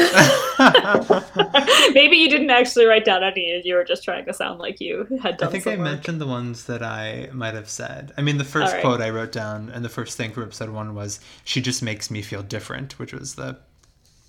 you 2.18 2.30
didn't 2.30 2.50
actually 2.50 2.86
write 2.86 3.06
down 3.06 3.24
any. 3.24 3.62
You 3.64 3.76
were 3.76 3.84
just 3.84 4.04
trying 4.04 4.26
to 4.26 4.34
sound 4.34 4.58
like 4.58 4.82
you 4.82 5.06
had 5.22 5.38
done. 5.38 5.50
I 5.50 5.52
think 5.52 5.68
I 5.68 5.72
work. 5.72 5.80
mentioned 5.82 6.20
the 6.20 6.26
ones 6.26 6.66
that 6.66 6.82
I 6.82 7.30
might 7.32 7.54
have 7.54 7.70
said. 7.70 8.12
I 8.18 8.24
mean, 8.24 8.40
the 8.40 8.44
first 8.44 8.74
right. 8.74 8.82
quote 8.82 9.02
I 9.02 9.12
wrote 9.12 9.32
down, 9.32 9.70
and 9.70 9.86
the 9.86 9.90
first 9.90 10.18
thing 10.18 10.32
for 10.32 10.42
episode 10.42 10.72
one 10.72 10.96
was, 10.96 11.20
"She 11.44 11.62
just 11.62 11.84
makes 11.84 12.10
me 12.10 12.24
feel 12.24 12.42
different," 12.42 12.98
which 12.98 13.14
was 13.14 13.36
the 13.36 13.60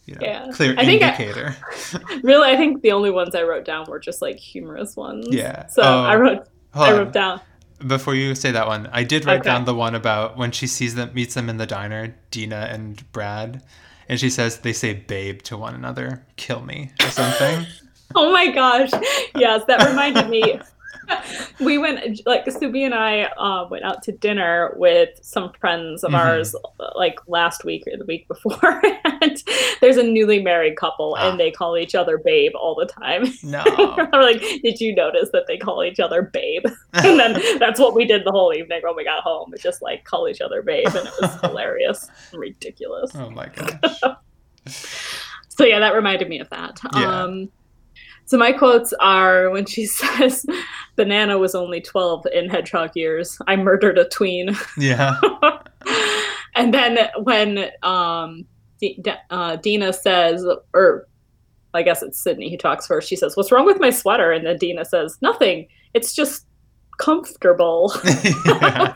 you 0.05 0.16
know, 0.16 0.21
yeah. 0.23 0.51
clear 0.53 0.75
I 0.77 0.83
indicator. 0.83 1.57
I, 1.92 2.21
really, 2.23 2.51
I 2.51 2.57
think 2.57 2.83
the 2.83 2.92
only 2.92 3.11
ones 3.11 3.35
I 3.35 3.42
wrote 3.42 3.64
down 3.64 3.87
were 3.88 3.99
just 3.99 4.21
like 4.21 4.37
humorous 4.37 4.97
ones. 4.97 5.29
Yeah. 5.31 5.66
So 5.68 5.83
oh, 5.83 6.03
I 6.05 6.16
wrote. 6.16 6.47
I 6.75 6.92
wrote 6.92 7.09
on. 7.09 7.12
down. 7.12 7.40
Before 7.87 8.14
you 8.14 8.35
say 8.35 8.51
that 8.51 8.67
one, 8.67 8.88
I 8.93 9.05
did 9.05 9.25
write 9.25 9.41
okay. 9.41 9.51
down 9.51 9.64
the 9.64 9.75
one 9.75 9.95
about 9.95 10.37
when 10.37 10.51
she 10.51 10.67
sees 10.67 10.95
them, 10.95 11.12
meets 11.14 11.35
them 11.35 11.49
in 11.49 11.59
the 11.59 11.67
diner, 11.67 12.17
Dina 12.31 12.69
and 12.71 13.11
Brad 13.12 13.62
and 14.09 14.19
she 14.19 14.31
says 14.31 14.59
they 14.59 14.73
say 14.73 14.95
babe 14.95 15.43
to 15.43 15.57
one 15.57 15.75
another, 15.75 16.25
kill 16.37 16.61
me 16.62 16.91
or 17.03 17.09
something. 17.09 17.67
oh 18.14 18.33
my 18.33 18.51
gosh. 18.51 18.91
Yes, 19.37 19.64
that 19.69 19.87
reminded 19.87 20.29
me. 20.29 20.59
we 21.61 21.79
went 21.79 22.21
like 22.27 22.44
Subi 22.47 22.85
and 22.85 22.94
I 22.94 23.25
uh, 23.25 23.66
went 23.71 23.85
out 23.85 24.03
to 24.05 24.12
dinner 24.12 24.75
with 24.77 25.11
some 25.23 25.53
friends 25.55 26.05
of 26.05 26.12
mm-hmm. 26.12 26.21
ours 26.21 26.55
like 26.97 27.18
last 27.27 27.64
week 27.64 27.85
or 27.87 27.97
the 27.97 28.05
week 28.05 28.29
before. 28.29 28.83
And 29.21 29.42
there's 29.81 29.97
a 29.97 30.03
newly 30.05 30.40
married 30.40 30.77
couple 30.77 31.16
ah. 31.18 31.29
and 31.29 31.40
they 31.40 31.51
call 31.51 31.77
each 31.77 31.97
other 31.97 32.18
babe 32.18 32.53
all 32.55 32.77
the 32.77 32.87
time. 32.87 33.27
No. 33.42 33.64
I'm 34.12 34.23
like 34.23 34.40
did 34.62 34.81
you 34.81 34.94
notice 34.94 35.31
that 35.33 35.49
they 35.49 35.57
call 35.57 35.83
each 35.83 35.99
other 35.99 36.23
babe? 36.23 36.64
And 36.92 37.18
then 37.18 37.59
that's 37.59 37.81
what 37.81 37.97
we 37.97 38.05
did 38.05 38.25
the 38.25 38.31
whole 38.31 38.53
evening 38.55 38.81
when 38.85 38.94
we 38.94 39.03
got 39.03 39.25
home. 39.25 39.51
We 39.51 39.59
just 39.59 39.83
like 39.83 40.05
call 40.05 40.29
each 40.29 40.40
other 40.40 40.62
babe 40.62 40.87
and 40.87 41.09
it 41.09 41.12
was 41.21 41.40
hilarious 41.40 42.09
and 42.31 42.40
ridiculous. 42.40 43.11
Oh 43.16 43.31
my 43.31 43.49
gosh. 43.49 44.01
So 45.49 45.64
yeah 45.64 45.81
that 45.81 45.94
reminded 45.94 46.29
me 46.29 46.38
of 46.38 46.49
that. 46.51 46.79
Yeah. 46.94 47.23
um 47.23 47.51
so 48.29 48.37
my 48.37 48.53
quotes 48.53 48.93
are 49.01 49.49
when 49.49 49.64
she 49.64 49.87
says, 49.87 50.45
"Banana 50.97 51.38
was 51.38 51.55
only 51.55 51.81
twelve 51.81 52.27
in 52.33 52.51
hedgehog 52.51 52.91
years. 52.95 53.38
I 53.47 53.57
murdered 53.57 53.97
a 53.97 54.07
tween." 54.07 54.55
Yeah. 54.77 55.19
and 56.55 56.75
then 56.75 56.99
when 57.23 57.71
um, 57.83 58.45
D- 58.81 59.03
uh, 59.31 59.57
Dina 59.57 59.95
says, 59.95 60.45
or 60.75 61.09
I 61.73 61.83
guess 61.83 62.03
it's 62.03 62.23
Sydney 62.23 62.51
who 62.51 62.59
talks 62.59 62.87
first. 62.87 63.09
She 63.09 63.17
says, 63.17 63.35
"What's 63.35 63.51
wrong 63.51 63.64
with 63.64 63.81
my 63.81 63.88
sweater?" 63.88 64.31
And 64.31 64.47
then 64.47 64.59
Dina 64.59 64.85
says, 64.85 65.17
"Nothing. 65.23 65.67
It's 65.95 66.14
just." 66.14 66.45
comfortable. 66.99 67.93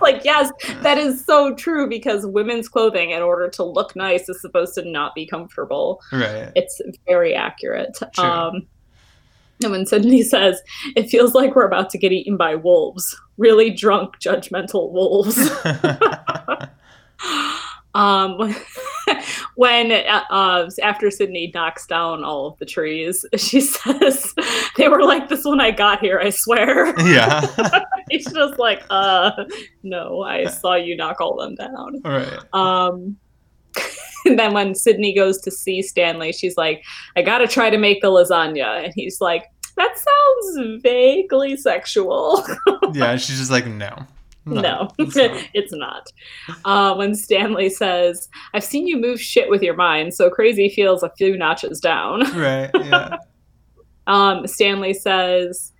like, 0.01 0.25
yes, 0.25 0.51
that 0.81 0.99
is 0.99 1.25
so 1.25 1.55
true 1.55 1.88
because 1.88 2.27
women's 2.27 2.68
clothing, 2.68 3.12
in 3.12 3.23
order 3.23 3.49
to 3.51 3.62
look 3.62 3.95
nice, 3.95 4.29
is 4.29 4.40
supposed 4.40 4.75
to 4.75 4.90
not 4.90 5.14
be 5.14 5.25
comfortable. 5.25 6.01
Right. 6.11 6.51
It's 6.57 6.81
very 7.07 7.33
accurate. 7.33 7.97
True. 8.12 8.25
Um, 8.25 8.66
and 9.62 9.72
when 9.72 9.87
Sydney 9.87 10.22
says, 10.33 10.61
it 10.96 11.09
feels 11.09 11.35
like 11.35 11.55
we're 11.55 11.66
about 11.66 11.90
to 11.90 11.98
get 11.98 12.12
eaten 12.12 12.37
by 12.37 12.55
wolves, 12.55 13.18
really 13.37 13.70
drunk, 13.70 14.18
judgmental 14.18 14.90
wolves. 14.90 15.38
um, 17.94 18.55
when 19.57 19.92
uh, 19.92 20.70
after 20.83 21.11
Sydney 21.11 21.51
knocks 21.55 21.87
down 21.87 22.25
all 22.25 22.46
of 22.46 22.59
the 22.59 22.66
trees, 22.66 23.25
she 23.37 23.61
says, 23.61 24.35
they 24.77 24.88
were 24.88 25.03
like 25.03 25.29
this 25.29 25.44
when 25.44 25.61
I 25.61 25.70
got 25.70 26.01
here, 26.01 26.18
I 26.18 26.31
swear. 26.31 26.98
Yeah. 27.01 27.46
He's 28.11 28.31
just 28.31 28.59
like, 28.59 28.83
uh, 28.90 29.44
no, 29.83 30.22
I 30.22 30.46
saw 30.46 30.75
you 30.75 30.96
knock 30.96 31.20
all 31.20 31.37
them 31.37 31.55
down. 31.55 32.03
All 32.05 32.12
right. 32.12 32.38
Um, 32.53 33.16
and 34.24 34.38
then 34.38 34.52
when 34.52 34.74
Sydney 34.74 35.14
goes 35.14 35.40
to 35.42 35.50
see 35.50 35.82
Stanley, 35.82 36.32
she's 36.32 36.56
like, 36.56 36.85
I 37.16 37.22
gotta 37.22 37.46
try 37.46 37.70
to 37.70 37.78
make 37.78 38.02
the 38.02 38.08
lasagna. 38.08 38.85
And 38.85 38.92
he's 38.94 39.20
like, 39.20 39.44
that 39.76 39.96
sounds 39.96 40.82
vaguely 40.82 41.56
sexual. 41.56 42.44
yeah, 42.92 43.16
she's 43.16 43.38
just 43.38 43.50
like, 43.50 43.66
no. 43.66 44.06
No, 44.44 44.61
no 44.61 44.88
it's, 44.98 45.16
not. 45.16 45.48
it's 45.54 45.72
not. 45.72 46.12
Uh, 46.64 46.94
when 46.94 47.14
Stanley 47.14 47.70
says, 47.70 48.28
I've 48.54 48.64
seen 48.64 48.87
you 48.87 49.00
move 49.00 49.20
shit 49.20 49.48
with 49.48 49.62
your 49.62 49.76
mind, 49.76 50.14
so 50.14 50.30
crazy 50.30 50.68
feels 50.68 51.02
a 51.02 51.11
few 51.16 51.37
notches 51.37 51.80
down. 51.80 52.20
Right, 52.37 52.70
yeah. 52.74 53.18
um, 54.06 54.46
Stanley 54.46 54.94
says, 54.94 55.71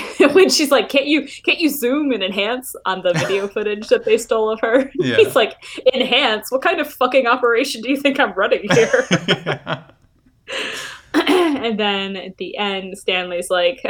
when 0.32 0.48
she's 0.48 0.70
like, 0.70 0.88
"Can't 0.88 1.06
you 1.06 1.26
can't 1.44 1.58
you 1.58 1.68
zoom 1.68 2.12
and 2.12 2.22
enhance 2.22 2.74
on 2.86 3.02
the 3.02 3.12
video 3.14 3.46
footage 3.54 3.88
that 3.88 4.04
they 4.04 4.18
stole 4.18 4.50
of 4.50 4.60
her?" 4.60 4.90
Yeah. 5.02 5.16
He's 5.16 5.34
like, 5.34 5.56
"Enhance? 5.94 6.50
What 6.50 6.62
kind 6.62 6.80
of 6.80 6.92
fucking 6.92 7.26
operation 7.26 7.82
do 7.82 7.90
you 7.90 7.96
think 7.96 8.20
I'm 8.20 8.32
running 8.32 8.68
here?" 8.70 9.06
and 11.14 11.78
then 11.78 12.16
at 12.16 12.36
the 12.36 12.56
end, 12.56 12.96
Stanley's 12.96 13.50
like, 13.50 13.82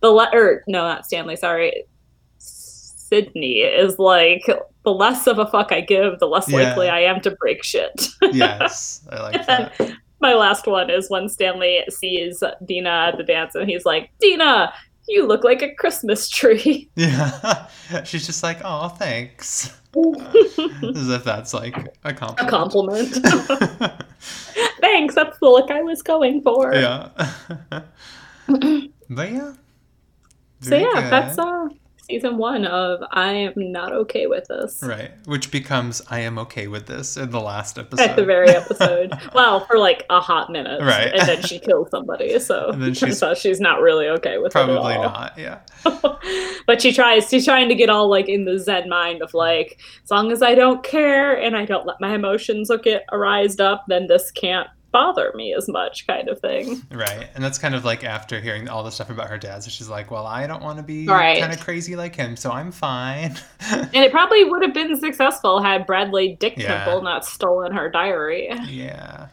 "The 0.00 0.10
letter, 0.10 0.64
no, 0.66 0.82
not 0.82 1.06
Stanley. 1.06 1.36
Sorry, 1.36 1.84
Sydney 2.38 3.60
is 3.60 3.98
like." 3.98 4.44
The 4.84 4.92
less 4.92 5.26
of 5.26 5.38
a 5.38 5.46
fuck 5.46 5.72
I 5.72 5.80
give, 5.80 6.18
the 6.18 6.26
less 6.26 6.46
yeah. 6.46 6.58
likely 6.58 6.90
I 6.90 7.00
am 7.00 7.18
to 7.22 7.30
break 7.30 7.64
shit. 7.64 8.06
yes, 8.32 9.00
I 9.10 9.22
like 9.22 9.46
that 9.46 9.96
my 10.20 10.34
last 10.34 10.66
one 10.66 10.90
is 10.90 11.10
when 11.10 11.28
Stanley 11.28 11.84
sees 11.88 12.42
Dina 12.66 13.08
at 13.08 13.16
the 13.16 13.22
dance 13.22 13.54
and 13.54 13.68
he's 13.68 13.84
like, 13.84 14.10
Dina, 14.20 14.72
you 15.08 15.26
look 15.26 15.44
like 15.44 15.62
a 15.62 15.74
Christmas 15.74 16.28
tree. 16.28 16.88
Yeah. 16.96 17.66
She's 18.04 18.26
just 18.26 18.42
like, 18.42 18.58
oh, 18.64 18.88
thanks. 18.88 19.76
As 19.96 21.08
if 21.08 21.24
that's 21.24 21.54
like 21.54 21.76
a 22.04 22.12
compliment. 22.12 22.48
A 22.48 22.50
compliment. 22.50 24.02
thanks. 24.80 25.14
That's 25.14 25.38
the 25.38 25.46
look 25.46 25.70
I 25.70 25.82
was 25.82 26.02
going 26.02 26.42
for. 26.42 26.74
Yeah. 26.74 27.10
but 28.46 29.32
yeah. 29.32 29.52
So 30.60 30.76
yeah, 30.76 30.92
good. 30.94 31.12
that's 31.12 31.38
uh 31.38 31.68
season 32.04 32.36
one 32.38 32.64
of 32.66 33.00
I 33.10 33.32
am 33.32 33.52
not 33.56 33.92
okay 33.92 34.26
with 34.26 34.46
this. 34.48 34.82
Right. 34.82 35.10
Which 35.26 35.50
becomes 35.50 36.02
I 36.10 36.20
am 36.20 36.38
okay 36.38 36.66
with 36.66 36.86
this 36.86 37.16
in 37.16 37.30
the 37.30 37.40
last 37.40 37.78
episode. 37.78 38.10
At 38.10 38.16
the 38.16 38.24
very 38.24 38.48
episode. 38.50 39.12
well, 39.34 39.60
for 39.66 39.78
like 39.78 40.04
a 40.10 40.20
hot 40.20 40.50
minute. 40.50 40.80
Right. 40.82 41.12
And 41.14 41.28
then 41.28 41.42
she 41.42 41.58
kills 41.58 41.90
somebody. 41.90 42.38
So 42.38 42.70
And 42.70 42.82
then 42.82 42.94
she's- 42.94 43.18
so 43.18 43.34
she's 43.34 43.60
not 43.60 43.80
really 43.80 44.08
okay 44.08 44.38
with 44.38 44.52
Probably 44.52 44.94
not, 44.94 45.38
yeah. 45.38 45.60
but 46.66 46.80
she 46.80 46.92
tries 46.92 47.28
she's 47.28 47.44
trying 47.44 47.68
to 47.68 47.74
get 47.74 47.90
all 47.90 48.08
like 48.08 48.28
in 48.28 48.44
the 48.44 48.58
zen 48.58 48.88
mind 48.88 49.22
of 49.22 49.34
like 49.34 49.78
as 50.02 50.10
long 50.10 50.32
as 50.32 50.42
i 50.42 50.54
don't 50.54 50.82
care 50.82 51.38
and 51.38 51.56
i 51.56 51.64
don't 51.64 51.86
let 51.86 52.00
my 52.00 52.14
emotions 52.14 52.70
get 52.82 53.04
arised 53.12 53.60
up 53.60 53.84
then 53.88 54.06
this 54.06 54.30
can't 54.30 54.68
bother 54.94 55.30
me 55.34 55.52
as 55.54 55.68
much 55.68 56.06
kind 56.06 56.28
of 56.30 56.40
thing 56.40 56.80
Right. 56.90 57.28
And 57.34 57.42
that's 57.44 57.58
kind 57.58 57.74
of 57.74 57.84
like 57.84 58.04
after 58.04 58.40
hearing 58.40 58.68
all 58.68 58.82
the 58.82 58.90
stuff 58.90 59.10
about 59.10 59.28
her 59.28 59.36
dad. 59.38 59.62
So 59.64 59.68
she's 59.70 59.88
like, 59.88 60.10
well, 60.10 60.26
I 60.26 60.46
don't 60.46 60.62
want 60.62 60.78
to 60.78 60.82
be 60.84 61.06
Right. 61.06 61.40
kind 61.40 61.52
of 61.52 61.60
crazy 61.60 61.96
like 61.96 62.14
him, 62.14 62.36
so 62.36 62.50
I'm 62.52 62.70
fine. 62.72 63.36
and 63.70 63.94
it 63.94 64.12
probably 64.12 64.44
would 64.44 64.62
have 64.62 64.72
been 64.72 64.96
successful 64.98 65.60
had 65.62 65.84
bradley 65.86 66.36
dick 66.40 66.54
Yeah. 66.56 66.84
pimple 66.84 67.02
not 67.02 67.24
stolen 67.26 67.72
her 67.72 67.90
diary 67.90 68.48
yeah. 68.68 69.28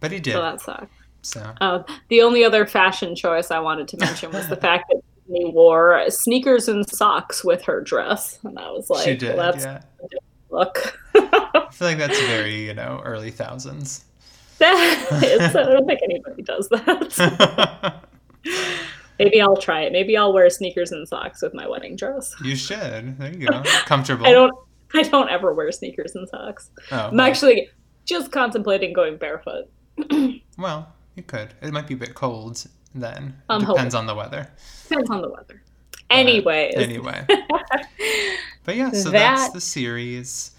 But 0.00 0.12
he 0.12 0.20
did. 0.20 0.34
so 0.34 0.42
that 0.42 0.60
sucks 0.60 0.90
So, 1.22 1.52
uh, 1.60 1.82
the 2.08 2.20
only 2.22 2.44
other 2.44 2.66
fashion 2.66 3.16
choice 3.16 3.50
i 3.50 3.58
wanted 3.58 3.88
to 3.88 3.96
mention 3.96 4.30
was 4.32 4.46
the 4.48 4.56
fact 4.56 4.84
that 4.90 5.00
Disney 5.26 5.46
wore 5.46 6.04
sneakers 6.10 6.68
and 6.68 6.86
socks 6.86 7.42
with 7.42 7.62
her 7.62 7.80
dress 7.80 8.38
and 8.44 8.58
i 8.58 8.70
was 8.70 8.90
like 8.90 9.04
she 9.04 9.16
did. 9.16 9.36
well, 9.36 9.50
that's 9.52 9.64
yeah. 9.64 9.80
Look 10.54 10.98
I 11.14 11.68
feel 11.72 11.88
like 11.88 11.98
that's 11.98 12.20
very, 12.26 12.66
you 12.66 12.74
know, 12.74 13.00
early 13.04 13.30
thousands. 13.30 14.04
It's- 14.60 15.54
i 15.56 15.62
don't 15.64 15.86
think 15.86 16.00
anybody 16.02 16.42
does 16.42 16.68
that 16.68 18.00
Maybe 19.18 19.40
I'll 19.40 19.56
try 19.56 19.82
it. 19.82 19.92
Maybe 19.92 20.16
I'll 20.16 20.32
wear 20.32 20.50
sneakers 20.50 20.90
and 20.90 21.06
socks 21.06 21.40
with 21.42 21.54
my 21.54 21.68
wedding 21.68 21.94
dress. 21.96 22.34
you 22.42 22.56
should. 22.56 23.16
There 23.18 23.32
you 23.32 23.46
go. 23.46 23.62
Comfortable. 23.86 24.26
I 24.26 24.32
don't 24.32 24.52
I 24.92 25.02
don't 25.02 25.28
ever 25.28 25.52
wear 25.54 25.70
sneakers 25.72 26.14
and 26.14 26.28
socks. 26.28 26.70
Oh, 26.90 27.08
I'm 27.08 27.16
well, 27.16 27.26
actually 27.26 27.68
just 28.04 28.30
contemplating 28.32 28.92
going 28.92 29.16
barefoot. 29.16 29.66
well, 30.58 30.92
you 31.16 31.22
could. 31.22 31.54
It 31.62 31.72
might 31.72 31.86
be 31.86 31.94
a 31.94 31.96
bit 31.96 32.14
cold 32.14 32.64
then. 32.94 33.36
I'm 33.48 33.64
Depends 33.64 33.94
on 33.94 34.06
the 34.06 34.14
weather. 34.14 34.48
Depends 34.88 35.10
on 35.10 35.22
the 35.22 35.30
weather. 35.30 35.62
Anyways, 36.14 36.74
Anyway. 36.76 37.26
But 38.64 38.76
yeah, 38.76 38.90
so 38.92 39.10
That- 39.10 39.36
that's 39.36 39.52
the 39.52 39.60
series. 39.60 40.52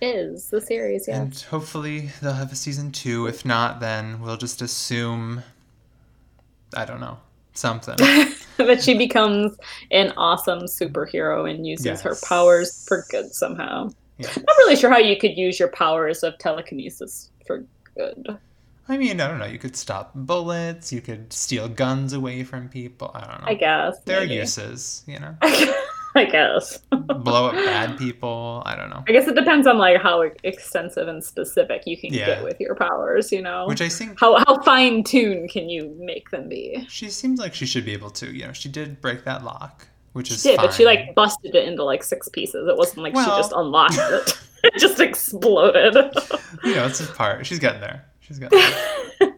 is 0.00 0.48
the 0.50 0.60
series, 0.60 1.06
yeah. 1.08 1.20
And 1.22 1.34
hopefully 1.50 2.10
they'll 2.22 2.32
have 2.34 2.52
a 2.52 2.56
season 2.56 2.92
two. 2.92 3.26
If 3.26 3.44
not, 3.44 3.80
then 3.80 4.20
we'll 4.20 4.36
just 4.36 4.62
assume 4.62 5.42
I 6.74 6.84
don't 6.84 7.00
know. 7.00 7.18
Something. 7.52 7.96
that 8.56 8.82
she 8.82 8.96
becomes 8.96 9.56
an 9.90 10.12
awesome 10.16 10.60
superhero 10.60 11.50
and 11.50 11.66
uses 11.66 12.00
her 12.02 12.14
powers 12.24 12.86
for 12.86 13.04
good 13.10 13.34
somehow. 13.34 13.90
Yeah. 14.18 14.28
Not 14.36 14.56
really 14.58 14.76
sure 14.76 14.88
how 14.90 14.98
you 14.98 15.18
could 15.18 15.36
use 15.36 15.58
your 15.58 15.68
powers 15.68 16.22
of 16.22 16.38
telekinesis 16.38 17.30
for 17.46 17.64
good. 17.96 18.38
I 18.90 18.98
mean, 18.98 19.20
I 19.20 19.28
don't 19.28 19.38
know. 19.38 19.46
You 19.46 19.58
could 19.58 19.76
stop 19.76 20.10
bullets. 20.14 20.92
You 20.92 21.00
could 21.00 21.32
steal 21.32 21.68
guns 21.68 22.12
away 22.12 22.42
from 22.44 22.68
people. 22.68 23.10
I 23.14 23.20
don't 23.20 23.40
know. 23.42 23.46
I 23.46 23.54
guess. 23.54 24.00
there 24.04 24.18
are 24.18 24.20
maybe. 24.22 24.34
uses, 24.34 25.04
you 25.06 25.18
know. 25.20 25.36
I 26.16 26.24
guess. 26.24 26.78
Blow 26.90 27.46
up 27.46 27.54
bad 27.54 27.96
people. 27.96 28.64
I 28.66 28.74
don't 28.74 28.90
know. 28.90 29.04
I 29.08 29.12
guess 29.12 29.28
it 29.28 29.36
depends 29.36 29.68
on 29.68 29.78
like 29.78 30.02
how 30.02 30.22
extensive 30.42 31.06
and 31.06 31.22
specific 31.22 31.82
you 31.86 31.96
can 31.96 32.12
Yeah. 32.12 32.26
get 32.26 32.42
with 32.42 32.58
your 32.58 32.74
powers, 32.74 33.30
you 33.30 33.40
know. 33.40 33.64
Which 33.68 33.80
I 33.80 33.88
think 33.88 34.18
how 34.18 34.36
how 34.44 34.60
fine 34.62 35.04
tuned 35.04 35.50
can 35.50 35.68
you 35.68 35.94
make 36.00 36.30
them 36.30 36.48
be? 36.48 36.84
she 36.88 37.10
seems 37.10 37.38
like 37.38 37.54
she 37.54 37.64
should 37.64 37.84
be 37.84 37.92
able 37.92 38.10
to. 38.10 38.26
You 38.26 38.48
know, 38.48 38.52
she 38.52 38.68
did 38.68 39.00
break 39.00 39.22
that 39.24 39.44
lock, 39.44 39.86
which 40.14 40.32
is 40.32 40.42
She 40.42 40.48
did, 40.48 40.56
fine. 40.56 40.66
but 40.66 40.74
she 40.74 40.84
like 40.84 41.14
busted 41.14 41.54
it 41.54 41.68
into 41.68 41.84
like 41.84 42.02
six 42.02 42.28
pieces. 42.28 42.66
It 42.66 42.76
wasn't 42.76 43.04
like 43.04 43.14
she 43.16 43.24
just 43.26 43.52
unlocked 43.52 43.94
it. 43.96 44.36
it 44.64 44.78
just 44.80 44.98
exploded. 44.98 45.94
you 46.64 46.74
know, 46.74 46.86
it's 46.86 47.00
a 47.00 47.06
part. 47.06 47.46
She's 47.46 47.60
getting 47.60 47.80
there. 47.80 48.04
She's 48.30 48.38
there. 48.38 48.50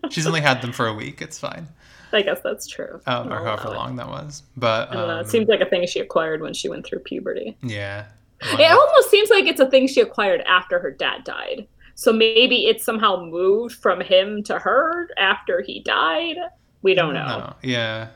She's 0.11 0.27
only 0.27 0.43
had 0.43 0.61
them 0.61 0.71
for 0.73 0.87
a 0.87 0.93
week. 0.93 1.23
It's 1.23 1.39
fine. 1.39 1.67
I 2.13 2.21
guess 2.21 2.41
that's 2.45 2.67
true. 2.67 3.01
Um, 3.07 3.33
or 3.33 3.37
I'll 3.39 3.57
however 3.57 3.69
it. 3.75 3.77
long 3.79 3.97
that 3.97 4.07
was. 4.07 4.43
But 4.57 4.91
I 4.91 4.95
don't 4.95 5.09
know. 5.09 5.15
um, 5.15 5.21
It 5.21 5.29
seems 5.31 5.49
like 5.49 5.61
a 5.61 5.67
thing 5.67 5.87
she 5.87 5.99
acquired 6.01 6.43
when 6.43 6.53
she 6.53 6.69
went 6.69 6.85
through 6.85 6.99
puberty. 7.01 7.57
yeah. 7.63 8.07
It 8.45 8.71
almost 8.73 9.09
seems 9.11 9.31
like 9.31 9.47
it's 9.47 9.61
a 9.61 9.71
thing 9.71 9.87
she 9.87 10.01
acquired 10.01 10.41
after 10.43 10.79
her 10.81 10.91
dad 10.91 11.23
died. 11.25 11.67
So 11.95 12.13
maybe 12.13 12.67
it 12.67 12.81
somehow 12.83 13.25
moved 13.25 13.77
from 13.77 14.01
him 14.01 14.43
to 14.43 14.59
her 14.59 15.09
after 15.17 15.63
he 15.63 15.81
died. 15.81 16.37
We 16.83 16.95
don't 16.95 17.15
know. 17.15 17.55
Yeah. 17.63 18.09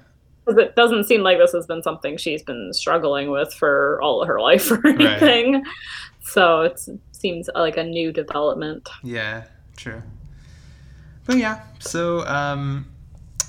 Because 0.45 0.61
it 0.63 0.75
doesn't 0.77 1.05
seem 1.05 1.23
like 1.23 1.39
this 1.39 1.53
has 1.53 1.67
been 1.67 1.83
something 1.83 2.17
she's 2.17 2.43
been 2.43 2.73
struggling 2.75 3.31
with 3.31 3.55
for 3.55 4.01
all 4.03 4.21
of 4.21 4.29
her 4.29 4.41
life 4.41 4.71
or 4.73 4.85
anything. 4.87 5.65
So 6.23 6.63
it 6.63 6.81
seems 7.13 7.49
like 7.55 7.77
a 7.77 7.85
new 7.85 8.11
development. 8.13 8.89
Yeah, 9.05 9.45
true. 9.77 10.03
But 11.27 11.39
yeah, 11.39 11.63
so 11.81 12.27
um, 12.27 12.87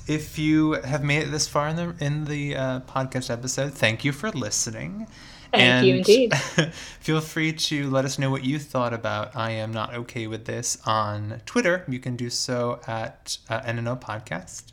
if 0.07 0.39
you 0.39 0.73
have 0.73 1.03
made 1.03 1.23
it 1.23 1.31
this 1.31 1.47
far 1.47 1.67
in 1.69 1.75
the 1.75 1.95
in 1.99 2.25
the 2.25 2.55
uh, 2.55 2.79
podcast 2.81 3.29
episode, 3.29 3.73
thank 3.73 4.03
you 4.03 4.11
for 4.11 4.31
listening. 4.31 5.07
Thank 5.51 5.85
you 5.85 5.95
indeed. 5.95 6.35
feel 6.99 7.21
free 7.21 7.53
to 7.53 7.89
let 7.89 8.05
us 8.05 8.19
know 8.19 8.29
what 8.29 8.43
you 8.43 8.59
thought 8.59 8.93
about 8.93 9.35
I 9.35 9.51
am 9.51 9.71
not 9.71 9.93
okay 9.93 10.27
with 10.27 10.45
this 10.45 10.77
on 10.85 11.41
Twitter. 11.45 11.85
You 11.87 11.99
can 11.99 12.15
do 12.15 12.29
so 12.29 12.79
at 12.87 13.37
uh, 13.49 13.61
NNO 13.61 14.01
Podcast. 14.01 14.71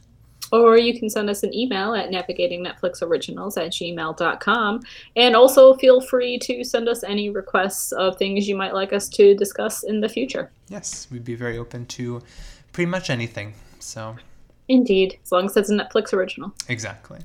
Or 0.53 0.77
you 0.77 0.99
can 0.99 1.11
send 1.11 1.31
us 1.31 1.43
an 1.43 1.55
email 1.55 1.95
at 1.95 2.11
navigatingnetflixoriginals 2.11 3.57
at 3.57 3.73
gmail.com. 3.73 4.83
And 5.17 5.35
also 5.35 5.75
feel 5.75 6.01
free 6.01 6.39
to 6.41 6.63
send 6.63 6.89
us 6.89 7.03
any 7.03 7.31
requests 7.31 7.93
of 7.93 8.17
things 8.17 8.47
you 8.47 8.55
might 8.55 8.75
like 8.75 8.93
us 8.93 9.09
to 9.11 9.35
discuss 9.35 9.83
in 9.83 10.01
the 10.01 10.09
future. 10.09 10.53
Yes, 10.69 11.09
we'd 11.11 11.25
be 11.25 11.35
very 11.35 11.59
open 11.59 11.87
to 11.87 12.23
pretty 12.75 12.91
much 12.91 13.09
anything. 13.09 13.55
So 13.79 14.17
Indeed, 14.69 15.19
as 15.25 15.33
long 15.33 15.47
as 15.47 15.57
it's 15.57 15.71
a 15.71 15.75
Netflix 15.75 16.13
original. 16.13 16.53
exactly, 16.69 17.21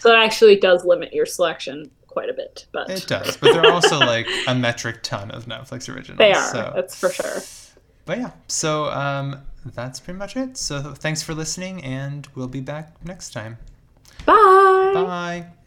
So 0.00 0.12
it 0.12 0.16
actually 0.16 0.56
does 0.56 0.84
limit 0.84 1.12
your 1.14 1.26
selection 1.26 1.90
quite 2.06 2.28
a 2.28 2.32
bit, 2.34 2.66
but 2.72 2.90
it 2.90 3.06
does. 3.06 3.36
But 3.36 3.52
there 3.52 3.62
are 3.64 3.72
also 3.72 3.98
like 3.98 4.26
a 4.46 4.54
metric 4.54 5.02
ton 5.02 5.30
of 5.30 5.46
Netflix 5.46 5.88
originals. 5.94 6.18
they 6.18 6.32
are. 6.32 6.50
So. 6.50 6.72
That's 6.74 6.94
for 6.98 7.10
sure. 7.10 7.40
But 8.06 8.18
yeah, 8.18 8.30
so 8.48 8.86
um, 8.86 9.40
that's 9.64 10.00
pretty 10.00 10.18
much 10.18 10.36
it. 10.36 10.56
So 10.56 10.80
thanks 10.94 11.22
for 11.22 11.34
listening, 11.34 11.84
and 11.84 12.26
we'll 12.34 12.48
be 12.48 12.60
back 12.60 12.92
next 13.04 13.32
time. 13.32 13.58
Bye. 14.26 14.92
Bye. 14.94 15.46